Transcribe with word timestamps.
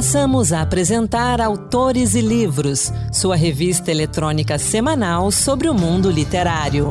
Passamos 0.00 0.50
a 0.50 0.62
apresentar 0.62 1.42
Autores 1.42 2.14
e 2.14 2.22
Livros, 2.22 2.90
sua 3.12 3.36
revista 3.36 3.90
eletrônica 3.90 4.58
semanal 4.58 5.30
sobre 5.30 5.68
o 5.68 5.74
mundo 5.74 6.10
literário. 6.10 6.88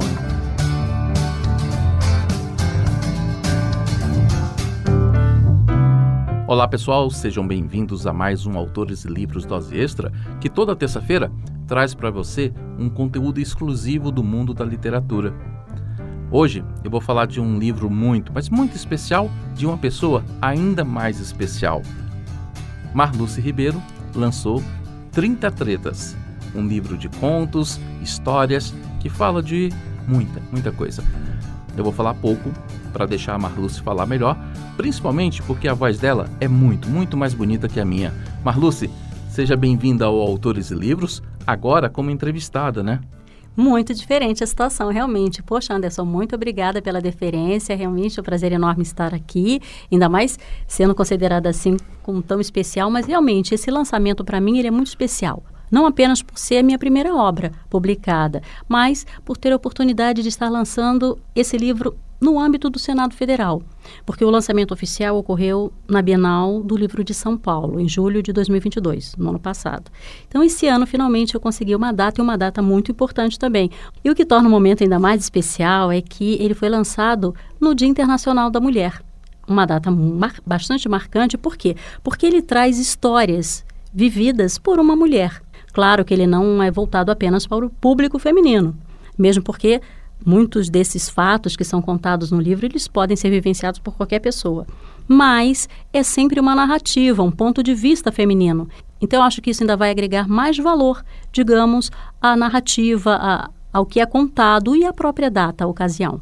Olá 6.48 6.68
pessoal, 6.68 7.10
sejam 7.10 7.48
bem-vindos 7.48 8.06
a 8.06 8.14
mais 8.14 8.46
um 8.46 8.56
Autores 8.56 9.04
e 9.06 9.08
Livros 9.08 9.44
Dose 9.44 9.76
Extra, 9.76 10.12
que 10.40 10.48
toda 10.48 10.76
terça-feira 10.76 11.32
traz 11.66 11.96
para 11.96 12.12
você 12.12 12.54
um 12.78 12.92
conteúdo 12.92 13.40
exclusivo 13.40 14.12
do 14.12 14.24
mundo 14.24 14.54
da 14.54 14.64
literatura. 14.64 15.34
Hoje 16.30 16.64
eu 16.84 16.92
vou 16.92 17.02
falar 17.02 17.26
de 17.26 17.42
um 17.42 17.58
livro 17.58 17.90
muito, 17.90 18.32
mas 18.32 18.50
muito 18.50 18.76
especial 18.76 19.32
de 19.56 19.66
uma 19.66 19.80
pessoa 19.80 20.24
ainda 20.40 20.86
mais 20.86 21.20
especial. 21.20 21.82
Marluce 22.94 23.40
Ribeiro 23.40 23.82
lançou 24.16 24.64
30 25.12 25.52
Tretas, 25.52 26.16
um 26.56 26.68
livro 26.68 26.98
de 26.98 27.10
contos, 27.10 27.80
histórias 28.02 28.74
que 29.00 29.10
fala 29.10 29.42
de 29.42 29.70
muita, 30.08 30.42
muita 30.52 30.72
coisa. 30.72 31.04
Eu 31.78 31.84
vou 31.84 31.94
falar 31.94 32.14
pouco 32.16 32.52
para 32.92 33.06
deixar 33.06 33.36
a 33.36 33.40
Marluce 33.40 33.82
falar 33.82 34.06
melhor, 34.06 34.38
principalmente 34.76 35.42
porque 35.44 35.68
a 35.68 35.74
voz 35.74 36.00
dela 36.00 36.28
é 36.40 36.48
muito, 36.48 36.90
muito 36.90 37.16
mais 37.16 37.34
bonita 37.34 37.70
que 37.70 37.80
a 37.80 37.86
minha. 37.86 38.14
Marluce, 38.44 38.90
seja 39.30 39.56
bem-vinda 39.56 40.06
ao 40.06 40.20
Autores 40.20 40.72
e 40.72 40.76
Livros, 40.76 41.22
agora 41.46 41.90
como 41.90 42.10
entrevistada, 42.10 42.84
né? 42.84 43.00
Muito 43.60 43.94
diferente 43.94 44.42
a 44.44 44.48
situação, 44.48 44.90
realmente. 44.90 45.44
Poxa, 45.44 45.74
Anderson, 45.74 46.06
muito 46.06 46.34
obrigada 46.34 46.82
pela 46.82 47.02
deferência, 47.02 47.76
realmente 47.76 48.18
é 48.18 48.22
um 48.22 48.24
prazer 48.24 48.54
enorme 48.54 48.84
estar 48.84 49.14
aqui, 49.14 49.62
ainda 49.92 50.08
mais 50.08 50.40
sendo 50.66 50.96
considerada 50.96 51.50
assim 51.50 51.76
como 52.02 52.22
tão 52.22 52.40
especial, 52.40 52.90
mas 52.90 53.06
realmente 53.06 53.54
esse 53.54 53.70
lançamento 53.70 54.24
para 54.24 54.40
mim 54.40 54.58
ele 54.58 54.70
é 54.70 54.72
muito 54.72 54.88
especial. 54.88 55.44
Não 55.70 55.86
apenas 55.86 56.22
por 56.22 56.40
ser 56.40 56.58
a 56.58 56.64
minha 56.64 56.80
primeira 56.80 57.14
obra 57.14 57.52
publicada, 57.70 58.42
mas 58.68 59.06
por 59.26 59.38
ter 59.38 59.52
a 59.52 59.56
oportunidade 59.58 60.24
de 60.24 60.30
estar 60.30 60.50
lançando 60.50 61.20
esse 61.36 61.58
livro 61.58 61.96
no 62.20 62.40
âmbito 62.40 62.70
do 62.70 62.78
Senado 62.78 63.16
Federal, 63.16 63.62
porque 64.06 64.26
o 64.26 64.30
lançamento 64.30 64.74
oficial 64.74 65.18
ocorreu 65.18 65.72
na 65.88 66.02
Bienal 66.02 66.62
do 66.62 66.76
Livro 66.76 67.04
de 67.04 67.14
São 67.14 67.38
Paulo, 67.38 67.80
em 67.80 67.88
julho 67.88 68.22
de 68.22 68.34
2022, 68.34 69.16
no 69.18 69.30
ano 69.30 69.40
passado. 69.40 69.90
Então, 70.28 70.44
esse 70.44 70.68
ano, 70.68 70.86
finalmente, 70.86 71.34
eu 71.34 71.40
consegui 71.40 71.76
uma 71.76 71.94
data 71.94 72.20
e 72.20 72.24
uma 72.24 72.38
data 72.38 72.62
muito 72.62 72.92
importante 72.92 73.40
também. 73.40 73.72
E 74.04 74.10
o 74.10 74.16
que 74.16 74.26
torna 74.26 74.48
o 74.48 74.52
momento 74.52 74.84
ainda 74.84 75.00
mais 75.00 75.22
especial 75.22 75.92
é 75.92 76.02
que 76.02 76.34
ele 76.42 76.54
foi 76.54 76.70
lançado 76.70 77.34
no 77.60 77.74
Dia 77.74 77.88
Internacional 77.88 78.50
da 78.50 78.60
Mulher. 78.60 79.02
Uma 79.48 79.66
data 79.66 79.90
mar 79.90 80.36
bastante 80.46 80.88
marcante, 80.88 81.38
por 81.38 81.56
quê? 81.56 81.76
Porque 82.04 82.26
ele 82.26 82.42
traz 82.42 82.78
histórias 82.78 83.66
vividas 83.94 84.58
por 84.58 84.80
uma 84.80 84.96
mulher. 84.96 85.42
Claro 85.74 86.04
que 86.04 86.14
ele 86.14 86.28
não 86.28 86.62
é 86.62 86.70
voltado 86.70 87.12
apenas 87.12 87.48
para 87.48 87.66
o 87.66 87.70
público 87.70 88.20
feminino, 88.20 88.76
mesmo 89.18 89.44
porque 89.44 89.82
Muitos 90.26 90.70
desses 90.70 91.10
fatos 91.10 91.56
que 91.56 91.64
são 91.64 91.82
contados 91.82 92.30
no 92.32 92.42
livro, 92.42 92.66
eles 92.66 92.88
podem 92.88 93.16
ser 93.16 93.30
vivenciados 93.30 93.80
por 93.80 93.96
qualquer 93.96 94.20
pessoa. 94.20 94.68
Mas 95.08 95.70
é 95.94 96.04
sempre 96.04 96.40
uma 96.40 96.54
narrativa, 96.54 97.24
um 97.24 97.32
ponto 97.32 97.64
de 97.64 97.74
vista 97.74 98.12
feminino. 98.12 98.68
Então, 99.02 99.24
acho 99.24 99.42
que 99.42 99.50
isso 99.50 99.64
ainda 99.64 99.78
vai 99.78 99.90
agregar 99.90 100.28
mais 100.28 100.58
valor, 100.58 101.04
digamos, 101.32 101.90
à 102.22 102.36
narrativa, 102.36 103.50
ao 103.72 103.86
que 103.86 104.02
é 104.02 104.06
contado 104.06 104.76
e 104.76 104.86
à 104.86 104.92
própria 104.92 105.32
data, 105.32 105.64
a 105.64 105.68
ocasião. 105.68 106.20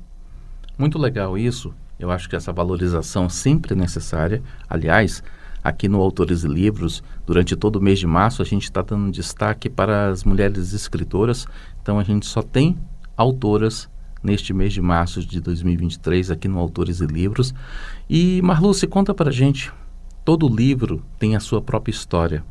Muito 0.78 1.00
legal 1.00 1.38
isso. 1.38 1.74
Eu 2.00 2.12
acho 2.12 2.30
que 2.30 2.36
essa 2.36 2.54
valorização 2.54 3.28
sempre 3.28 3.74
é 3.74 3.76
necessária. 3.76 4.44
Aliás, 4.70 5.24
aqui 5.64 5.88
no 5.90 6.00
Autores 6.00 6.44
e 6.44 6.48
Livros, 6.48 7.02
durante 7.26 7.56
todo 7.56 7.78
o 7.78 7.82
mês 7.82 7.98
de 7.98 8.06
março, 8.06 8.44
a 8.44 8.46
gente 8.46 8.66
está 8.66 8.84
dando 8.84 9.12
destaque 9.12 9.68
para 9.68 10.10
as 10.10 10.24
mulheres 10.24 10.72
escritoras. 10.72 11.48
Então, 11.82 11.98
a 11.98 12.04
gente 12.04 12.28
só 12.28 12.44
tem 12.44 12.78
autoras 13.18 13.90
neste 14.24 14.54
mês 14.54 14.74
de 14.74 14.82
março 14.82 15.26
de 15.26 15.42
2023 15.42 16.32
aqui 16.32 16.48
no 16.48 16.60
Autores 16.60 17.02
e 17.02 17.06
Livros. 17.06 17.54
E 18.10 18.42
Marluce, 18.42 18.86
conta 18.88 19.14
para 19.14 19.32
gente, 19.32 19.72
todo 20.24 20.48
livro 20.48 21.04
tem 21.18 21.36
a 21.36 21.40
sua 21.40 21.62
própria 21.62 21.92
história. 21.92 22.44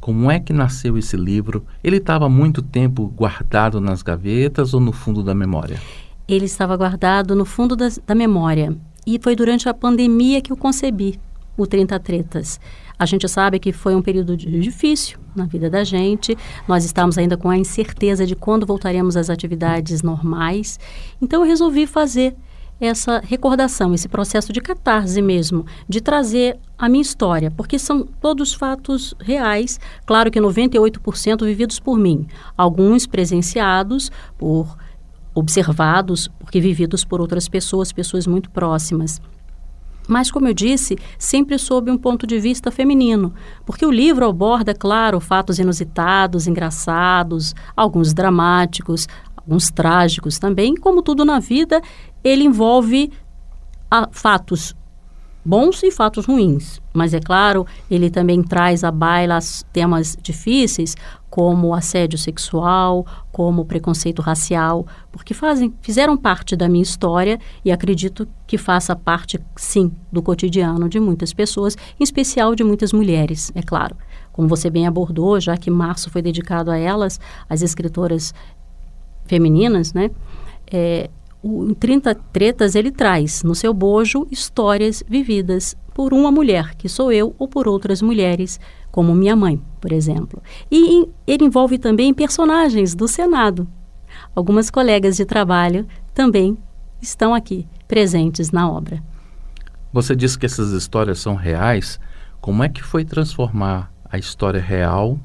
Como 0.00 0.30
é 0.30 0.38
que 0.38 0.52
nasceu 0.52 0.98
esse 0.98 1.16
livro? 1.16 1.64
Ele 1.82 1.96
estava 1.96 2.28
muito 2.28 2.60
tempo 2.60 3.06
guardado 3.16 3.80
nas 3.80 4.02
gavetas 4.02 4.74
ou 4.74 4.80
no 4.80 4.92
fundo 4.92 5.22
da 5.22 5.34
memória? 5.34 5.80
Ele 6.28 6.44
estava 6.44 6.76
guardado 6.76 7.34
no 7.34 7.44
fundo 7.44 7.74
da, 7.74 8.14
memória. 8.14 8.76
E 9.06 9.18
foi 9.18 9.34
durante 9.34 9.68
a 9.68 9.74
pandemia 9.74 10.42
que 10.42 10.52
eu 10.52 10.56
concebi 10.56 11.18
o 11.56 11.66
30 11.66 11.98
Tretas. 12.00 12.60
A 12.98 13.06
gente 13.06 13.28
sabe 13.28 13.58
que 13.58 13.72
foi 13.72 13.94
um 13.94 14.02
período 14.02 14.36
difícil 14.36 15.18
na 15.34 15.46
vida 15.46 15.68
da 15.68 15.82
gente. 15.82 16.36
Nós 16.68 16.84
estamos 16.84 17.18
ainda 17.18 17.36
com 17.36 17.50
a 17.50 17.56
incerteza 17.56 18.24
de 18.24 18.36
quando 18.36 18.66
voltaremos 18.66 19.16
às 19.16 19.28
atividades 19.28 20.02
normais. 20.02 20.78
Então 21.20 21.42
eu 21.42 21.48
resolvi 21.48 21.86
fazer 21.86 22.36
essa 22.80 23.20
recordação, 23.24 23.94
esse 23.94 24.08
processo 24.08 24.52
de 24.52 24.60
catarse 24.60 25.20
mesmo, 25.22 25.64
de 25.88 26.00
trazer 26.00 26.58
a 26.76 26.88
minha 26.88 27.02
história, 27.02 27.50
porque 27.50 27.78
são 27.78 28.02
todos 28.20 28.52
fatos 28.52 29.14
reais, 29.20 29.78
claro 30.04 30.30
que 30.30 30.40
98% 30.40 31.44
vividos 31.44 31.78
por 31.78 31.98
mim, 31.98 32.26
alguns 32.56 33.06
presenciados 33.06 34.10
por 34.36 34.76
observados, 35.34 36.28
porque 36.38 36.60
vividos 36.60 37.04
por 37.04 37.20
outras 37.20 37.48
pessoas, 37.48 37.92
pessoas 37.92 38.26
muito 38.26 38.50
próximas. 38.50 39.20
Mas, 40.08 40.30
como 40.30 40.48
eu 40.48 40.54
disse, 40.54 40.96
sempre 41.18 41.58
sob 41.58 41.90
um 41.90 41.96
ponto 41.96 42.26
de 42.26 42.38
vista 42.38 42.70
feminino, 42.70 43.32
porque 43.64 43.86
o 43.86 43.90
livro 43.90 44.28
aborda, 44.28 44.74
claro, 44.74 45.18
fatos 45.18 45.58
inusitados, 45.58 46.46
engraçados, 46.46 47.54
alguns 47.74 48.12
dramáticos, 48.12 49.08
alguns 49.36 49.70
trágicos 49.70 50.38
também. 50.38 50.74
Como 50.74 51.02
tudo 51.02 51.24
na 51.24 51.38
vida, 51.38 51.80
ele 52.22 52.44
envolve 52.44 53.10
a, 53.90 54.04
ah, 54.04 54.08
fatos 54.10 54.74
bons 55.44 55.82
e 55.82 55.90
fatos 55.90 56.26
ruins. 56.26 56.80
Mas 56.92 57.12
é 57.12 57.20
claro, 57.20 57.66
ele 57.90 58.08
também 58.08 58.42
traz 58.42 58.82
à 58.82 58.90
baila 58.90 59.38
temas 59.72 60.16
difíceis, 60.22 60.96
como 61.28 61.74
assédio 61.74 62.16
sexual, 62.16 63.04
como 63.32 63.64
preconceito 63.64 64.22
racial, 64.22 64.86
porque 65.10 65.34
fazem, 65.34 65.74
fizeram 65.82 66.16
parte 66.16 66.54
da 66.54 66.68
minha 66.68 66.84
história 66.84 67.40
e 67.64 67.72
acredito 67.72 68.28
que 68.46 68.56
faça 68.56 68.94
parte, 68.94 69.40
sim, 69.56 69.90
do 70.12 70.22
cotidiano 70.22 70.88
de 70.88 71.00
muitas 71.00 71.32
pessoas, 71.32 71.76
em 71.98 72.04
especial 72.04 72.54
de 72.54 72.62
muitas 72.62 72.92
mulheres, 72.92 73.50
é 73.54 73.62
claro. 73.62 73.96
Como 74.32 74.46
você 74.46 74.70
bem 74.70 74.86
abordou, 74.86 75.40
já 75.40 75.56
que 75.56 75.70
março 75.70 76.08
foi 76.08 76.22
dedicado 76.22 76.70
a 76.70 76.78
elas, 76.78 77.18
as 77.48 77.62
escritoras 77.62 78.32
femininas, 79.26 79.92
né? 79.92 80.12
É, 80.70 81.10
o, 81.44 81.68
em 81.68 81.74
30 81.74 82.14
Tretas 82.32 82.74
ele 82.74 82.90
traz 82.90 83.42
no 83.42 83.54
seu 83.54 83.74
bojo 83.74 84.26
histórias 84.30 85.04
vividas 85.06 85.76
por 85.92 86.14
uma 86.14 86.32
mulher, 86.32 86.74
que 86.74 86.88
sou 86.88 87.12
eu, 87.12 87.36
ou 87.38 87.46
por 87.46 87.68
outras 87.68 88.00
mulheres, 88.00 88.58
como 88.90 89.14
minha 89.14 89.36
mãe, 89.36 89.60
por 89.78 89.92
exemplo. 89.92 90.42
E 90.70 91.06
ele 91.26 91.44
envolve 91.44 91.76
também 91.76 92.14
personagens 92.14 92.94
do 92.94 93.06
Senado. 93.06 93.68
Algumas 94.34 94.70
colegas 94.70 95.16
de 95.16 95.26
trabalho 95.26 95.86
também 96.14 96.56
estão 97.00 97.34
aqui, 97.34 97.68
presentes 97.86 98.50
na 98.50 98.68
obra. 98.68 99.02
Você 99.92 100.16
disse 100.16 100.38
que 100.38 100.46
essas 100.46 100.72
histórias 100.72 101.18
são 101.18 101.34
reais. 101.34 102.00
Como 102.40 102.64
é 102.64 102.68
que 102.70 102.82
foi 102.82 103.04
transformar 103.04 103.92
a 104.10 104.16
história 104.16 104.60
real 104.60 105.18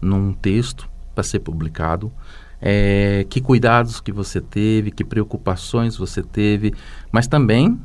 num 0.00 0.32
texto 0.32 0.88
para 1.14 1.24
ser 1.24 1.40
publicado? 1.40 2.12
É, 2.60 3.26
que 3.28 3.40
cuidados 3.40 4.00
que 4.00 4.12
você 4.12 4.40
teve, 4.40 4.90
que 4.90 5.04
preocupações 5.04 5.96
você 5.96 6.22
teve, 6.22 6.74
mas 7.12 7.26
também 7.26 7.78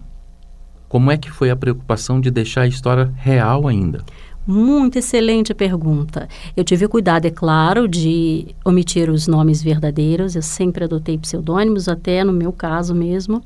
como 0.92 1.10
é 1.10 1.18
que 1.18 1.32
foi 1.32 1.50
a 1.50 1.56
preocupação 1.56 2.20
de 2.20 2.30
deixar 2.30 2.64
a 2.64 2.68
história 2.68 3.14
real 3.16 3.66
ainda? 3.66 4.04
Muito 4.46 4.98
excelente 4.98 5.54
pergunta. 5.54 6.28
Eu 6.58 6.64
tive 6.64 6.88
cuidado, 6.88 7.26
é 7.26 7.32
claro, 7.32 7.88
de 7.88 8.48
omitir 8.66 9.10
os 9.10 9.28
nomes 9.28 9.64
verdadeiros. 9.64 10.36
Eu 10.36 10.42
sempre 10.42 10.84
adotei 10.84 11.18
pseudônimos, 11.18 11.88
até 11.88 12.24
no 12.24 12.34
meu 12.34 12.52
caso 12.52 12.94
mesmo, 12.94 13.42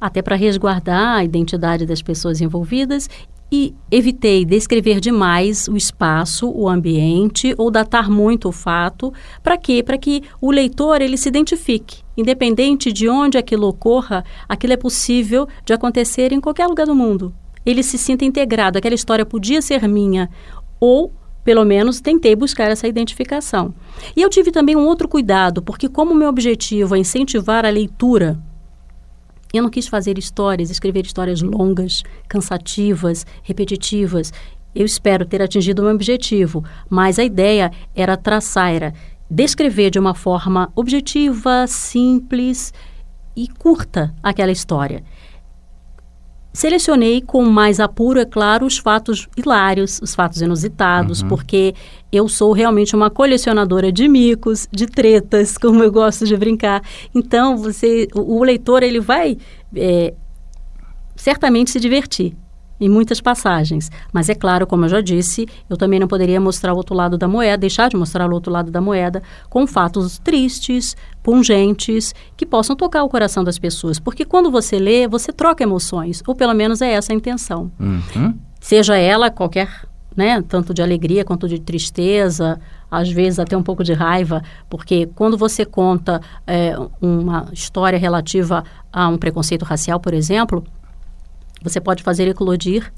até 0.00 0.22
para 0.22 0.34
resguardar 0.34 1.18
a 1.18 1.24
identidade 1.24 1.84
das 1.84 2.02
pessoas 2.02 2.40
envolvidas 2.40 3.08
e 3.52 3.74
evitei 3.90 4.44
descrever 4.44 5.00
demais 5.00 5.66
o 5.66 5.76
espaço, 5.76 6.50
o 6.50 6.68
ambiente 6.68 7.54
ou 7.58 7.70
datar 7.70 8.10
muito 8.10 8.48
o 8.48 8.52
fato. 8.52 9.12
Para 9.42 9.56
quê? 9.56 9.82
Para 9.82 9.98
que 9.98 10.22
o 10.40 10.50
leitor 10.50 11.02
ele 11.02 11.16
se 11.16 11.28
identifique. 11.28 12.02
Independente 12.16 12.92
de 12.92 13.08
onde 13.08 13.36
aquilo 13.36 13.66
ocorra, 13.66 14.24
aquilo 14.48 14.72
é 14.72 14.76
possível 14.76 15.48
de 15.64 15.72
acontecer 15.72 16.32
em 16.32 16.40
qualquer 16.40 16.66
lugar 16.66 16.86
do 16.86 16.94
mundo. 16.94 17.34
Ele 17.66 17.82
se 17.82 17.98
sinta 17.98 18.24
integrado, 18.24 18.78
aquela 18.78 18.94
história 18.94 19.26
podia 19.26 19.60
ser 19.60 19.86
minha 19.88 20.30
ou 20.78 21.12
pelo 21.44 21.64
menos 21.64 22.00
tentei 22.00 22.36
buscar 22.36 22.70
essa 22.70 22.86
identificação. 22.86 23.74
E 24.14 24.22
eu 24.22 24.28
tive 24.28 24.50
também 24.50 24.76
um 24.76 24.86
outro 24.86 25.08
cuidado, 25.08 25.62
porque 25.62 25.88
como 25.88 26.14
meu 26.14 26.28
objetivo 26.28 26.94
é 26.94 26.98
incentivar 26.98 27.64
a 27.64 27.70
leitura 27.70 28.40
eu 29.52 29.62
não 29.62 29.70
quis 29.70 29.88
fazer 29.88 30.18
histórias, 30.18 30.70
escrever 30.70 31.04
histórias 31.04 31.42
longas, 31.42 32.02
cansativas, 32.28 33.26
repetitivas. 33.42 34.32
eu 34.72 34.86
espero 34.86 35.26
ter 35.26 35.42
atingido 35.42 35.82
o 35.82 35.84
meu 35.84 35.94
objetivo, 35.94 36.64
mas 36.88 37.18
a 37.18 37.24
ideia 37.24 37.72
era 37.94 38.16
traçar, 38.16 38.72
era 38.72 38.94
descrever 39.28 39.90
de 39.90 39.98
uma 39.98 40.14
forma 40.14 40.70
objetiva, 40.76 41.66
simples 41.66 42.72
e 43.36 43.48
curta 43.48 44.14
aquela 44.22 44.52
história. 44.52 45.02
Selecionei 46.52 47.20
com 47.20 47.44
mais 47.44 47.78
apuro, 47.78 48.18
é 48.18 48.24
claro, 48.24 48.66
os 48.66 48.76
fatos 48.76 49.28
hilários, 49.36 50.00
os 50.02 50.14
fatos 50.14 50.42
inusitados, 50.42 51.22
uhum. 51.22 51.28
porque 51.28 51.74
eu 52.10 52.28
sou 52.28 52.52
realmente 52.52 52.96
uma 52.96 53.08
colecionadora 53.08 53.92
de 53.92 54.08
micos, 54.08 54.68
de 54.72 54.86
tretas, 54.86 55.56
como 55.58 55.82
eu 55.82 55.92
gosto 55.92 56.26
de 56.26 56.36
brincar. 56.36 56.82
Então, 57.14 57.56
você, 57.56 58.08
o, 58.14 58.38
o 58.38 58.42
leitor 58.42 58.82
ele 58.82 58.98
vai 58.98 59.38
é, 59.76 60.12
certamente 61.14 61.70
se 61.70 61.78
divertir 61.78 62.34
em 62.80 62.88
muitas 62.88 63.20
passagens. 63.20 63.90
Mas 64.12 64.28
é 64.28 64.34
claro, 64.34 64.66
como 64.66 64.86
eu 64.86 64.88
já 64.88 65.00
disse, 65.00 65.46
eu 65.68 65.76
também 65.76 66.00
não 66.00 66.08
poderia 66.08 66.40
mostrar 66.40 66.72
o 66.72 66.76
outro 66.76 66.94
lado 66.94 67.18
da 67.18 67.28
moeda, 67.28 67.58
deixar 67.58 67.88
de 67.88 67.96
mostrar 67.96 68.28
o 68.30 68.32
outro 68.32 68.50
lado 68.50 68.70
da 68.70 68.80
moeda 68.80 69.22
com 69.48 69.66
fatos 69.66 70.18
tristes, 70.18 70.96
pungentes, 71.22 72.14
que 72.36 72.46
possam 72.46 72.74
tocar 72.74 73.04
o 73.04 73.08
coração 73.08 73.44
das 73.44 73.58
pessoas. 73.58 73.98
Porque 73.98 74.24
quando 74.24 74.50
você 74.50 74.78
lê, 74.78 75.06
você 75.06 75.32
troca 75.32 75.62
emoções, 75.62 76.22
ou 76.26 76.34
pelo 76.34 76.54
menos 76.54 76.80
é 76.80 76.92
essa 76.92 77.12
a 77.12 77.16
intenção. 77.16 77.70
Uhum. 77.78 78.34
Seja 78.60 78.96
ela 78.96 79.30
qualquer, 79.30 79.68
né, 80.16 80.42
tanto 80.42 80.72
de 80.72 80.82
alegria 80.82 81.24
quanto 81.24 81.48
de 81.48 81.58
tristeza, 81.58 82.58
às 82.90 83.10
vezes 83.10 83.38
até 83.38 83.56
um 83.56 83.62
pouco 83.62 83.84
de 83.84 83.92
raiva, 83.92 84.42
porque 84.68 85.06
quando 85.14 85.36
você 85.38 85.64
conta 85.64 86.20
é, 86.46 86.74
uma 87.00 87.46
história 87.52 87.98
relativa 87.98 88.64
a 88.92 89.08
um 89.08 89.16
preconceito 89.16 89.64
racial, 89.64 90.00
por 90.00 90.12
exemplo, 90.12 90.64
você 91.62 91.80
pode 91.80 92.02
fazer 92.02 92.28
eclodir 92.28 92.92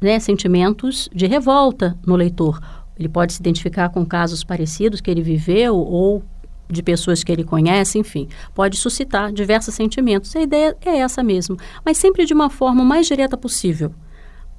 né, 0.00 0.18
sentimentos 0.18 1.08
de 1.14 1.26
revolta 1.26 1.96
no 2.06 2.16
leitor. 2.16 2.60
Ele 2.98 3.08
pode 3.08 3.32
se 3.32 3.40
identificar 3.40 3.88
com 3.90 4.04
casos 4.04 4.42
parecidos 4.42 5.00
que 5.00 5.10
ele 5.10 5.22
viveu 5.22 5.76
ou 5.76 6.22
de 6.70 6.82
pessoas 6.82 7.24
que 7.24 7.32
ele 7.32 7.44
conhece, 7.44 7.98
enfim, 7.98 8.28
pode 8.54 8.76
suscitar 8.76 9.32
diversos 9.32 9.74
sentimentos. 9.74 10.34
A 10.36 10.42
ideia 10.42 10.76
é 10.84 10.98
essa 10.98 11.22
mesmo, 11.22 11.56
mas 11.84 11.96
sempre 11.96 12.26
de 12.26 12.34
uma 12.34 12.50
forma 12.50 12.84
mais 12.84 13.06
direta 13.06 13.36
possível, 13.36 13.92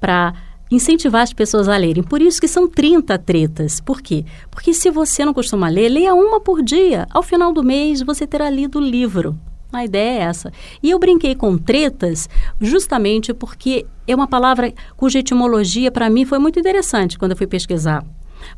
para 0.00 0.34
incentivar 0.70 1.22
as 1.22 1.32
pessoas 1.32 1.68
a 1.68 1.76
lerem. 1.76 2.02
Por 2.02 2.20
isso 2.20 2.40
que 2.40 2.48
são 2.48 2.68
30 2.68 3.18
tretas. 3.18 3.80
Por 3.80 4.00
quê? 4.00 4.24
Porque 4.50 4.72
se 4.72 4.90
você 4.90 5.24
não 5.24 5.34
costuma 5.34 5.68
ler, 5.68 5.88
leia 5.88 6.14
uma 6.14 6.40
por 6.40 6.62
dia. 6.62 7.06
Ao 7.10 7.22
final 7.22 7.52
do 7.52 7.62
mês, 7.62 8.02
você 8.02 8.26
terá 8.26 8.48
lido 8.48 8.78
o 8.78 8.82
livro. 8.82 9.38
A 9.72 9.84
ideia 9.84 10.18
é 10.18 10.22
essa. 10.22 10.52
E 10.82 10.90
eu 10.90 10.98
brinquei 10.98 11.34
com 11.34 11.56
tretas 11.56 12.28
justamente 12.60 13.32
porque 13.32 13.86
é 14.06 14.14
uma 14.14 14.26
palavra 14.26 14.72
cuja 14.96 15.20
etimologia 15.20 15.90
para 15.90 16.10
mim 16.10 16.24
foi 16.24 16.38
muito 16.38 16.58
interessante 16.58 17.18
quando 17.18 17.32
eu 17.32 17.36
fui 17.36 17.46
pesquisar. 17.46 18.04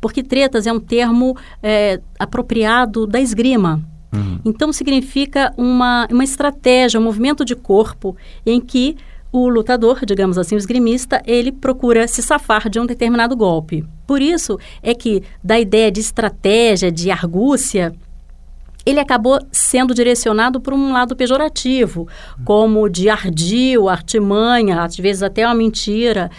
Porque 0.01 0.23
tretas 0.23 0.65
é 0.65 0.73
um 0.73 0.79
termo 0.79 1.37
é, 1.61 1.99
apropriado 2.17 3.05
da 3.05 3.19
esgrima. 3.19 3.81
Uhum. 4.13 4.39
Então 4.45 4.71
significa 4.71 5.53
uma, 5.57 6.07
uma 6.11 6.23
estratégia, 6.23 6.99
um 6.99 7.03
movimento 7.03 7.43
de 7.43 7.55
corpo 7.55 8.15
em 8.45 8.61
que 8.61 8.95
o 9.31 9.49
lutador, 9.49 10.05
digamos 10.05 10.37
assim, 10.37 10.53
o 10.53 10.59
esgrimista, 10.59 11.21
ele 11.25 11.51
procura 11.51 12.07
se 12.07 12.21
safar 12.21 12.69
de 12.69 12.79
um 12.79 12.85
determinado 12.85 13.35
golpe. 13.35 13.83
Por 14.05 14.21
isso 14.21 14.59
é 14.83 14.93
que 14.93 15.23
da 15.43 15.59
ideia 15.59 15.91
de 15.91 15.99
estratégia, 15.99 16.91
de 16.91 17.09
argúcia, 17.09 17.95
ele 18.85 18.99
acabou 18.99 19.39
sendo 19.51 19.93
direcionado 19.93 20.59
por 20.59 20.73
um 20.73 20.91
lado 20.91 21.15
pejorativo, 21.15 22.07
como 22.43 22.89
de 22.89 23.09
ardil, 23.09 23.87
artimanha, 23.87 24.81
às 24.83 24.97
vezes 24.97 25.23
até 25.23 25.45
uma 25.45 25.55
mentira, 25.55 26.29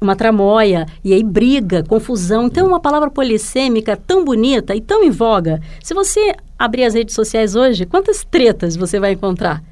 uma 0.00 0.16
tramóia, 0.16 0.86
e 1.04 1.14
aí 1.14 1.22
briga, 1.22 1.84
confusão. 1.84 2.46
Então, 2.46 2.66
uma 2.66 2.80
palavra 2.80 3.10
polissêmica 3.10 3.96
tão 3.96 4.24
bonita 4.24 4.74
e 4.74 4.80
tão 4.80 5.02
em 5.02 5.10
voga. 5.10 5.60
Se 5.82 5.94
você 5.94 6.34
abrir 6.58 6.84
as 6.84 6.94
redes 6.94 7.14
sociais 7.14 7.54
hoje, 7.54 7.86
quantas 7.86 8.24
tretas 8.24 8.76
você 8.76 8.98
vai 8.98 9.12
encontrar? 9.12 9.62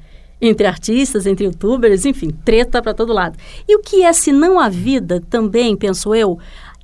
Entre 0.41 0.65
artistas, 0.65 1.27
entre 1.27 1.45
youtubers, 1.45 2.05
enfim, 2.05 2.29
treta 2.43 2.81
para 2.81 2.93
todo 2.93 3.13
lado. 3.13 3.37
E 3.67 3.75
o 3.75 3.79
que 3.79 4.03
é, 4.03 4.13
se 4.13 4.31
não 4.31 4.59
a 4.59 4.69
vida, 4.69 5.21
também, 5.29 5.75
penso 5.75 6.15
eu, 6.15 6.39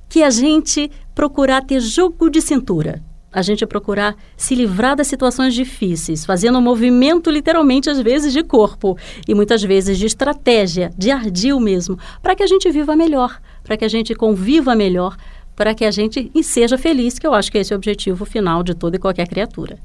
que 0.08 0.22
a 0.22 0.30
gente 0.30 0.90
procurar 1.14 1.64
ter 1.64 1.80
jogo 1.80 2.30
de 2.30 2.40
cintura 2.40 3.02
a 3.32 3.42
gente 3.42 3.66
procurar 3.66 4.16
se 4.36 4.54
livrar 4.54 4.96
das 4.96 5.06
situações 5.06 5.54
difíceis, 5.54 6.24
fazendo 6.24 6.58
um 6.58 6.62
movimento 6.62 7.30
literalmente 7.30 7.90
às 7.90 8.00
vezes 8.00 8.32
de 8.32 8.42
corpo 8.42 8.96
e 9.26 9.34
muitas 9.34 9.62
vezes 9.62 9.98
de 9.98 10.06
estratégia, 10.06 10.90
de 10.96 11.10
ardil 11.10 11.60
mesmo, 11.60 11.98
para 12.22 12.34
que 12.34 12.42
a 12.42 12.46
gente 12.46 12.70
viva 12.70 12.96
melhor, 12.96 13.40
para 13.62 13.76
que 13.76 13.84
a 13.84 13.88
gente 13.88 14.14
conviva 14.14 14.74
melhor, 14.74 15.16
para 15.54 15.74
que 15.74 15.84
a 15.84 15.90
gente 15.90 16.30
seja 16.42 16.78
feliz, 16.78 17.18
que 17.18 17.26
eu 17.26 17.34
acho 17.34 17.50
que 17.52 17.58
esse 17.58 17.72
é 17.72 17.76
o 17.76 17.78
objetivo 17.78 18.24
final 18.24 18.62
de 18.62 18.74
toda 18.74 18.96
e 18.96 18.98
qualquer 18.98 19.28
criatura. 19.28 19.78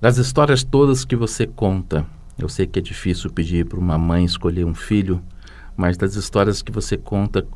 Das 0.00 0.18
histórias 0.18 0.62
todas 0.62 1.04
que 1.04 1.16
você 1.16 1.46
conta, 1.46 2.06
eu 2.38 2.48
sei 2.48 2.66
que 2.66 2.78
é 2.78 2.82
difícil 2.82 3.30
pedir 3.30 3.64
para 3.66 3.78
uma 3.78 3.96
mãe 3.96 4.24
escolher 4.24 4.64
um 4.64 4.74
filho, 4.74 5.22
mas 5.76 5.96
das 5.96 6.14
histórias 6.14 6.60
que 6.60 6.70
você 6.70 6.96
conta, 6.96 7.46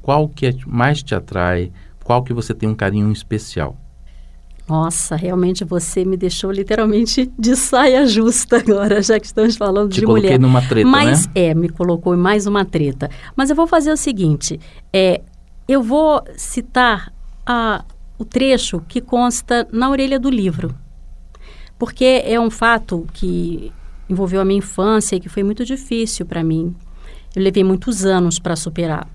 qual 0.00 0.28
que 0.28 0.46
é 0.46 0.54
mais 0.66 1.02
te 1.02 1.14
atrai, 1.14 1.70
qual 2.02 2.22
que 2.22 2.32
você 2.32 2.54
tem 2.54 2.68
um 2.68 2.74
carinho 2.74 3.10
especial? 3.10 3.76
Nossa, 4.68 5.14
realmente 5.14 5.64
você 5.64 6.04
me 6.04 6.16
deixou 6.16 6.50
literalmente 6.50 7.30
de 7.38 7.54
saia 7.54 8.04
justa 8.04 8.56
agora, 8.58 9.00
já 9.00 9.18
que 9.20 9.26
estamos 9.26 9.56
falando 9.56 9.90
Te 9.90 10.00
de 10.00 10.06
coloquei 10.06 10.30
mulher. 10.30 10.40
numa 10.40 10.60
treta, 10.60 10.88
Mas 10.88 11.26
né? 11.26 11.32
é, 11.36 11.54
me 11.54 11.68
colocou 11.68 12.14
em 12.14 12.18
mais 12.18 12.46
uma 12.46 12.64
treta. 12.64 13.08
Mas 13.36 13.48
eu 13.48 13.54
vou 13.54 13.66
fazer 13.68 13.92
o 13.92 13.96
seguinte, 13.96 14.58
é, 14.92 15.20
eu 15.68 15.82
vou 15.82 16.22
citar 16.36 17.12
a, 17.46 17.84
o 18.18 18.24
trecho 18.24 18.80
que 18.88 19.00
consta 19.00 19.68
na 19.70 19.88
orelha 19.88 20.18
do 20.18 20.28
livro, 20.28 20.74
porque 21.78 22.22
é 22.24 22.40
um 22.40 22.50
fato 22.50 23.06
que 23.12 23.72
envolveu 24.08 24.40
a 24.40 24.44
minha 24.44 24.58
infância 24.58 25.14
e 25.14 25.20
que 25.20 25.28
foi 25.28 25.44
muito 25.44 25.64
difícil 25.64 26.26
para 26.26 26.42
mim. 26.42 26.74
Eu 27.34 27.42
levei 27.42 27.62
muitos 27.62 28.04
anos 28.04 28.38
para 28.38 28.56
superar. 28.56 29.06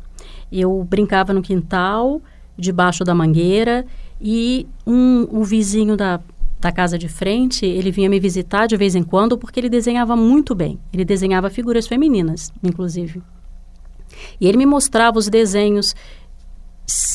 Eu 0.51 0.85
brincava 0.89 1.33
no 1.33 1.41
quintal, 1.41 2.21
debaixo 2.57 3.03
da 3.03 3.15
mangueira 3.15 3.85
e 4.21 4.67
um, 4.85 5.27
o 5.31 5.43
vizinho 5.43 5.97
da, 5.97 6.19
da 6.59 6.71
casa 6.71 6.97
de 6.97 7.09
frente, 7.09 7.65
ele 7.65 7.91
vinha 7.91 8.09
me 8.09 8.19
visitar 8.19 8.67
de 8.67 8.77
vez 8.77 8.95
em 8.95 9.03
quando 9.03 9.37
porque 9.37 9.59
ele 9.59 9.69
desenhava 9.69 10.15
muito 10.15 10.53
bem. 10.53 10.79
Ele 10.93 11.03
desenhava 11.03 11.49
figuras 11.49 11.87
femininas, 11.87 12.51
inclusive. 12.63 13.21
E 14.39 14.47
ele 14.47 14.57
me 14.57 14.65
mostrava 14.65 15.17
os 15.17 15.27
desenhos. 15.27 15.95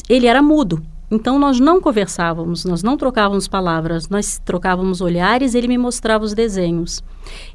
Ele 0.08 0.26
era 0.26 0.42
mudo, 0.42 0.82
então 1.08 1.38
nós 1.38 1.60
não 1.60 1.80
conversávamos, 1.80 2.64
nós 2.64 2.82
não 2.82 2.96
trocávamos 2.96 3.46
palavras, 3.46 4.08
nós 4.08 4.40
trocávamos 4.44 5.00
olhares, 5.00 5.54
ele 5.54 5.68
me 5.68 5.78
mostrava 5.78 6.24
os 6.24 6.34
desenhos. 6.34 7.02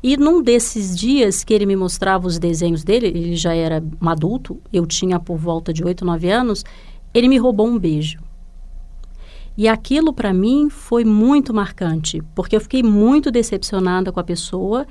E 0.01 0.15
num 0.15 0.41
desses 0.41 0.95
dias 0.95 1.43
que 1.43 1.53
ele 1.53 1.65
me 1.65 1.75
mostrava 1.75 2.25
os 2.27 2.39
desenhos 2.39 2.83
dele, 2.83 3.07
ele 3.07 3.35
já 3.35 3.53
era 3.53 3.83
um 4.01 4.07
adulto, 4.07 4.57
eu 4.71 4.85
tinha 4.85 5.19
por 5.19 5.37
volta 5.37 5.73
de 5.73 5.83
8, 5.83 6.05
9 6.05 6.29
anos, 6.29 6.63
ele 7.13 7.27
me 7.27 7.37
roubou 7.37 7.67
um 7.67 7.77
beijo. 7.77 8.19
E 9.61 9.67
aquilo 9.67 10.11
para 10.11 10.33
mim 10.33 10.71
foi 10.71 11.05
muito 11.05 11.53
marcante, 11.53 12.19
porque 12.33 12.55
eu 12.55 12.59
fiquei 12.59 12.81
muito 12.81 13.29
decepcionada 13.29 14.11
com 14.11 14.19
a 14.19 14.23
pessoa 14.23 14.87